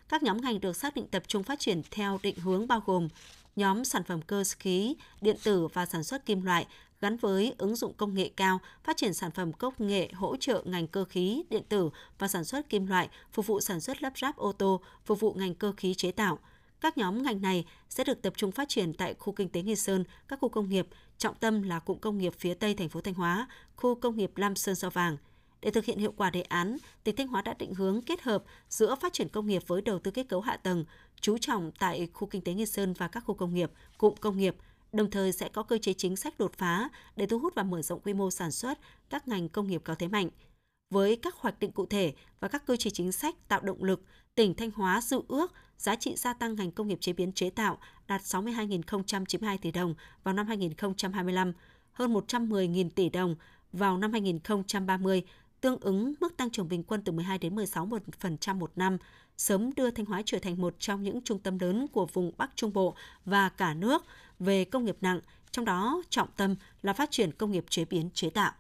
Các 0.09 0.23
nhóm 0.23 0.41
ngành 0.41 0.61
được 0.61 0.77
xác 0.77 0.95
định 0.95 1.09
tập 1.09 1.23
trung 1.27 1.43
phát 1.43 1.59
triển 1.59 1.83
theo 1.91 2.19
định 2.23 2.39
hướng 2.39 2.69
bao 2.69 2.83
gồm 2.87 3.09
nhóm 3.57 3.85
sản 3.85 4.05
phẩm 4.05 4.23
cơ 4.23 4.45
khí, 4.59 4.97
điện 5.21 5.37
tử 5.45 5.67
và 5.67 5.87
sản 5.87 6.05
xuất 6.05 6.27
kim 6.27 6.43
loại 6.43 6.67
gắn 7.01 7.17
với 7.17 7.55
ứng 7.59 7.77
dụng 7.77 7.95
công 7.95 8.15
nghệ 8.15 8.31
cao, 8.37 8.61
phát 8.85 8.97
triển 8.97 9.15
sản 9.15 9.31
phẩm 9.31 9.53
công 9.53 9.75
nghệ 9.79 10.11
hỗ 10.15 10.37
trợ 10.37 10.63
ngành 10.65 10.87
cơ 10.87 11.05
khí, 11.05 11.43
điện 11.51 11.63
tử 11.69 11.91
và 12.19 12.29
sản 12.29 12.45
xuất 12.45 12.69
kim 12.69 12.87
loại, 12.87 13.09
phục 13.33 13.47
vụ 13.47 13.61
sản 13.61 13.81
xuất 13.81 14.03
lắp 14.03 14.13
ráp 14.19 14.37
ô 14.37 14.53
tô, 14.53 14.81
phục 15.05 15.21
vụ 15.21 15.33
ngành 15.33 15.55
cơ 15.55 15.73
khí 15.77 15.95
chế 15.95 16.13
tạo. 16.13 16.39
Các 16.81 16.99
nhóm 16.99 17.23
ngành 17.23 17.43
này 17.43 17.65
sẽ 17.89 18.05
được 18.05 18.23
tập 18.23 18.33
trung 18.37 18.53
phát 18.53 18.69
triển 18.69 18.95
tại 18.95 19.15
khu 19.15 19.33
kinh 19.33 19.49
tế 19.49 19.63
Nghi 19.63 19.77
Sơn, 19.77 20.05
các 20.29 20.39
khu 20.41 20.49
công 20.49 20.69
nghiệp, 20.69 20.87
trọng 21.19 21.35
tâm 21.35 21.63
là 21.63 21.79
cụm 21.79 21.99
công 21.99 22.19
nghiệp 22.19 22.35
phía 22.39 22.55
Tây 22.55 22.75
thành 22.75 22.89
phố 22.89 23.01
Thanh 23.01 23.15
Hóa, 23.15 23.49
khu 23.77 23.95
công 23.95 24.17
nghiệp 24.17 24.37
Lam 24.37 24.57
Sơn 24.57 24.75
Sao 24.75 24.91
Vàng. 24.91 25.17
Để 25.61 25.71
thực 25.71 25.85
hiện 25.85 25.99
hiệu 25.99 26.13
quả 26.17 26.31
đề 26.31 26.43
án, 26.43 26.77
tỉnh 27.05 27.17
Thanh 27.17 27.29
Hóa 27.29 27.43
đã 27.43 27.55
định 27.59 27.75
hướng 27.75 28.03
kết 28.03 28.23
hợp 28.23 28.45
giữa 28.69 28.95
phát 28.95 29.13
triển 29.13 29.29
công 29.29 29.47
nghiệp 29.47 29.63
với 29.67 29.83
đầu 29.83 29.99
tư 29.99 30.11
kết 30.11 30.29
cấu 30.29 30.41
hạ 30.41 30.57
tầng, 30.57 30.85
chú 31.21 31.39
trọng 31.39 31.73
tại 31.79 32.09
khu 32.13 32.29
kinh 32.29 32.43
tế 32.43 32.55
Nghi 32.55 32.67
Sơn 32.67 32.93
và 32.93 33.09
các 33.09 33.21
khu 33.21 33.35
công 33.35 33.55
nghiệp, 33.55 33.71
cụm 33.99 34.15
công 34.15 34.37
nghiệp– 34.37 34.57
đồng 34.93 35.11
thời 35.11 35.33
sẽ 35.33 35.49
có 35.49 35.63
cơ 35.63 35.79
chế 35.79 35.93
chính 35.93 36.17
sách 36.17 36.39
đột 36.39 36.53
phá 36.59 36.89
để 37.17 37.27
thu 37.27 37.39
hút 37.39 37.55
và 37.55 37.63
mở 37.63 37.83
rộng 37.83 38.01
quy 38.01 38.15
mô 38.15 38.31
sản 38.31 38.51
xuất 38.51 38.79
các 39.11 39.29
ngành 39.29 39.49
công 39.49 39.67
nghiệp 39.67 39.81
có 39.85 39.95
thế 39.95 40.09
mạnh. 40.09 40.29
Với 40.91 41.17
các 41.17 41.35
hoạch 41.35 41.59
định 41.59 41.73
cụ 41.73 41.87
thể 41.87 42.15
và 42.41 42.49
các 42.49 42.67
cơ 42.67 42.77
chế 42.77 42.91
chính 42.91 43.13
sách 43.13 43.49
tạo 43.49 43.61
động 43.61 43.85
lực, 43.85 44.03
tỉnh 44.35 44.55
Thanh 44.55 44.71
Hóa 44.71 45.01
dự 45.01 45.23
ước 45.29 45.53
giá 45.77 45.97
trị 45.97 46.17
gia 46.17 46.33
tăng 46.33 46.55
ngành 46.55 46.73
công 46.73 46.89
nghiệp 46.89 46.99
chế 47.01 47.13
biến 47.13 47.33
chế 47.33 47.51
tạo 47.51 47.79
đạt 48.07 48.21
62.092 48.21 49.59
tỷ 49.63 49.71
đồng 49.71 49.95
vào 50.25 50.35
năm 50.35 50.47
2025, 50.47 51.53
hơn 51.93 52.15
110.000 52.15 52.91
tỷ 52.91 53.09
đồng 53.09 53.35
vào 53.73 53.99
năm 53.99 54.13
2030, 54.13 55.23
tương 55.61 55.79
ứng 55.81 56.15
mức 56.21 56.37
tăng 56.37 56.51
trưởng 56.51 56.69
bình 56.69 56.83
quân 56.83 57.03
từ 57.05 57.13
12 57.13 57.39
đến 57.39 57.57
16% 57.57 58.55
một 58.55 58.73
năm, 58.77 58.99
sớm 59.37 59.71
đưa 59.77 59.91
Thanh 59.91 60.07
Hóa 60.07 60.23
trở 60.27 60.39
thành 60.39 60.61
một 60.61 60.75
trong 60.79 61.03
những 61.03 61.21
trung 61.25 61.39
tâm 61.39 61.59
lớn 61.59 61.87
của 61.93 62.07
vùng 62.07 62.33
Bắc 62.37 62.51
Trung 62.55 62.73
Bộ 62.73 62.95
và 63.25 63.49
cả 63.49 63.75
nước 63.75 64.05
về 64.39 64.65
công 64.65 64.85
nghiệp 64.85 64.97
nặng, 65.01 65.21
trong 65.51 65.65
đó 65.65 66.03
trọng 66.11 66.29
tâm 66.37 66.55
là 66.83 66.93
phát 66.93 67.11
triển 67.11 67.33
công 67.33 67.51
nghiệp 67.51 67.65
chế 67.69 67.85
biến 67.85 68.11
chế 68.15 68.31
tạo. 68.31 68.53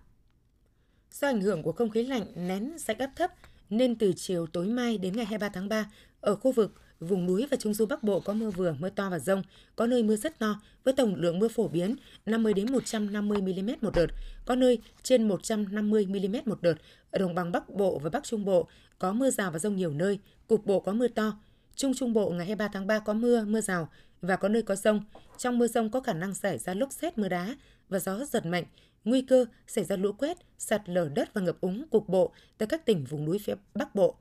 Do 1.12 1.28
ảnh 1.28 1.40
hưởng 1.40 1.62
của 1.62 1.72
không 1.72 1.90
khí 1.90 2.02
lạnh 2.02 2.26
nén 2.36 2.78
dạnh 2.78 2.98
áp 2.98 3.10
thấp 3.16 3.30
nên 3.70 3.98
từ 3.98 4.12
chiều 4.16 4.46
tối 4.46 4.66
mai 4.66 4.98
đến 4.98 5.16
ngày 5.16 5.24
23 5.24 5.48
tháng 5.48 5.68
3, 5.68 5.90
ở 6.20 6.37
khu 6.37 6.52
vực 6.52 6.72
vùng 7.00 7.26
núi 7.26 7.46
và 7.50 7.56
trung 7.56 7.74
du 7.74 7.87
Bắc 7.87 8.02
Bộ 8.02 8.20
có 8.20 8.33
mưa 8.33 8.50
vừa, 8.50 8.74
mưa 8.78 8.90
to 8.90 9.11
và 9.11 9.18
rông, 9.18 9.42
có 9.76 9.87
nơi 9.87 10.02
mưa 10.02 10.16
rất 10.16 10.38
to 10.38 10.61
với 10.85 10.94
tổng 10.94 11.14
lượng 11.14 11.38
mưa 11.38 11.48
phổ 11.48 11.68
biến 11.68 11.96
50 12.26 12.54
đến 12.54 12.72
150 12.72 13.42
mm 13.42 13.70
một 13.80 13.94
đợt, 13.94 14.06
có 14.44 14.54
nơi 14.54 14.78
trên 15.02 15.28
150 15.28 16.06
mm 16.06 16.37
một 16.44 16.62
đợt. 16.62 16.74
Ở 17.11 17.18
đồng 17.18 17.35
bằng 17.35 17.52
Bắc 17.52 17.68
Bộ 17.68 17.98
và 17.98 18.11
Bắc 18.11 18.24
Trung 18.24 18.44
Bộ 18.44 18.68
có 18.98 19.12
mưa 19.12 19.30
rào 19.30 19.50
và 19.50 19.59
rông 19.59 19.76
nhiều 19.76 19.90
nơi, 19.90 20.18
cục 20.46 20.66
bộ 20.66 20.80
có 20.80 20.92
mưa 20.92 21.09
to. 21.09 21.38
Trung 21.74 21.94
Trung 21.94 22.12
Bộ 22.12 22.30
ngày 22.30 22.46
23 22.46 22.68
tháng 22.68 22.87
3 22.87 22.98
có 22.98 23.12
mưa, 23.12 23.44
mưa 23.44 23.61
rào 23.61 23.88
và 24.22 24.37
có 24.37 24.48
nơi 24.48 24.62
có 24.62 24.76
rông. 24.76 25.04
Trong 25.38 25.59
mưa 25.59 25.66
rông 25.66 25.90
có 25.90 26.00
khả 26.00 26.12
năng 26.12 26.35
xảy 26.35 26.59
ra 26.59 26.74
lốc 26.74 26.92
xét 26.92 27.18
mưa 27.18 27.28
đá 27.28 27.56
và 27.88 27.98
gió 27.98 28.24
giật 28.24 28.46
mạnh, 28.46 28.64
nguy 29.04 29.22
cơ 29.22 29.44
xảy 29.66 29.85
ra 29.85 29.96
lũ 29.96 30.12
quét, 30.12 30.38
sạt 30.59 30.83
lở 30.88 31.09
đất 31.14 31.35
và 31.35 31.40
ngập 31.40 31.61
úng 31.61 31.88
cục 31.90 32.09
bộ 32.09 32.33
tại 32.59 32.66
các 32.66 32.87
tỉnh 32.87 33.04
vùng 33.04 33.24
núi 33.24 33.38
phía 33.38 33.54
Bắc 33.74 33.94
Bộ. 33.94 34.14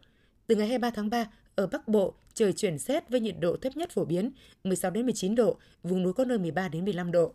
Từ 0.47 0.55
ngày 0.55 0.67
23 0.67 0.89
tháng 0.89 1.09
3, 1.09 1.25
ở 1.59 1.67
Bắc 1.67 1.87
Bộ, 1.87 2.13
trời 2.33 2.53
chuyển 2.53 2.77
rét 2.77 3.09
với 3.09 3.19
nhiệt 3.19 3.35
độ 3.39 3.57
thấp 3.57 3.77
nhất 3.77 3.89
phổ 3.91 4.05
biến 4.05 4.31
16 4.63 4.91
đến 4.91 5.05
19 5.05 5.35
độ, 5.35 5.57
vùng 5.83 6.03
núi 6.03 6.13
có 6.13 6.25
nơi 6.25 6.37
13 6.37 6.67
đến 6.67 6.85
15 6.85 7.11
độ. 7.11 7.33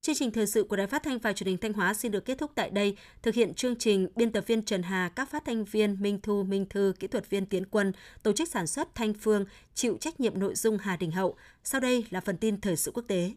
Chương 0.00 0.14
trình 0.14 0.30
thời 0.30 0.46
sự 0.46 0.64
của 0.64 0.76
Đài 0.76 0.86
Phát 0.86 1.02
thanh 1.02 1.18
và 1.18 1.32
Truyền 1.32 1.46
hình 1.46 1.58
Thanh 1.58 1.72
Hóa 1.72 1.94
xin 1.94 2.12
được 2.12 2.24
kết 2.24 2.38
thúc 2.38 2.50
tại 2.54 2.70
đây. 2.70 2.96
Thực 3.22 3.34
hiện 3.34 3.54
chương 3.54 3.76
trình 3.76 4.08
biên 4.16 4.32
tập 4.32 4.44
viên 4.46 4.62
Trần 4.62 4.82
Hà, 4.82 5.08
các 5.16 5.30
phát 5.30 5.44
thanh 5.44 5.64
viên 5.64 6.02
Minh 6.02 6.18
Thu, 6.22 6.42
Minh 6.42 6.66
Thư, 6.70 6.92
kỹ 6.98 7.06
thuật 7.06 7.30
viên 7.30 7.46
Tiến 7.46 7.64
Quân, 7.66 7.92
tổ 8.22 8.32
chức 8.32 8.48
sản 8.48 8.66
xuất 8.66 8.94
Thanh 8.94 9.14
Phương, 9.14 9.44
chịu 9.74 9.96
trách 10.00 10.20
nhiệm 10.20 10.38
nội 10.38 10.54
dung 10.54 10.78
Hà 10.78 10.96
Đình 10.96 11.10
Hậu. 11.10 11.36
Sau 11.64 11.80
đây 11.80 12.04
là 12.10 12.20
phần 12.20 12.36
tin 12.36 12.60
thời 12.60 12.76
sự 12.76 12.90
quốc 12.94 13.04
tế. 13.08 13.32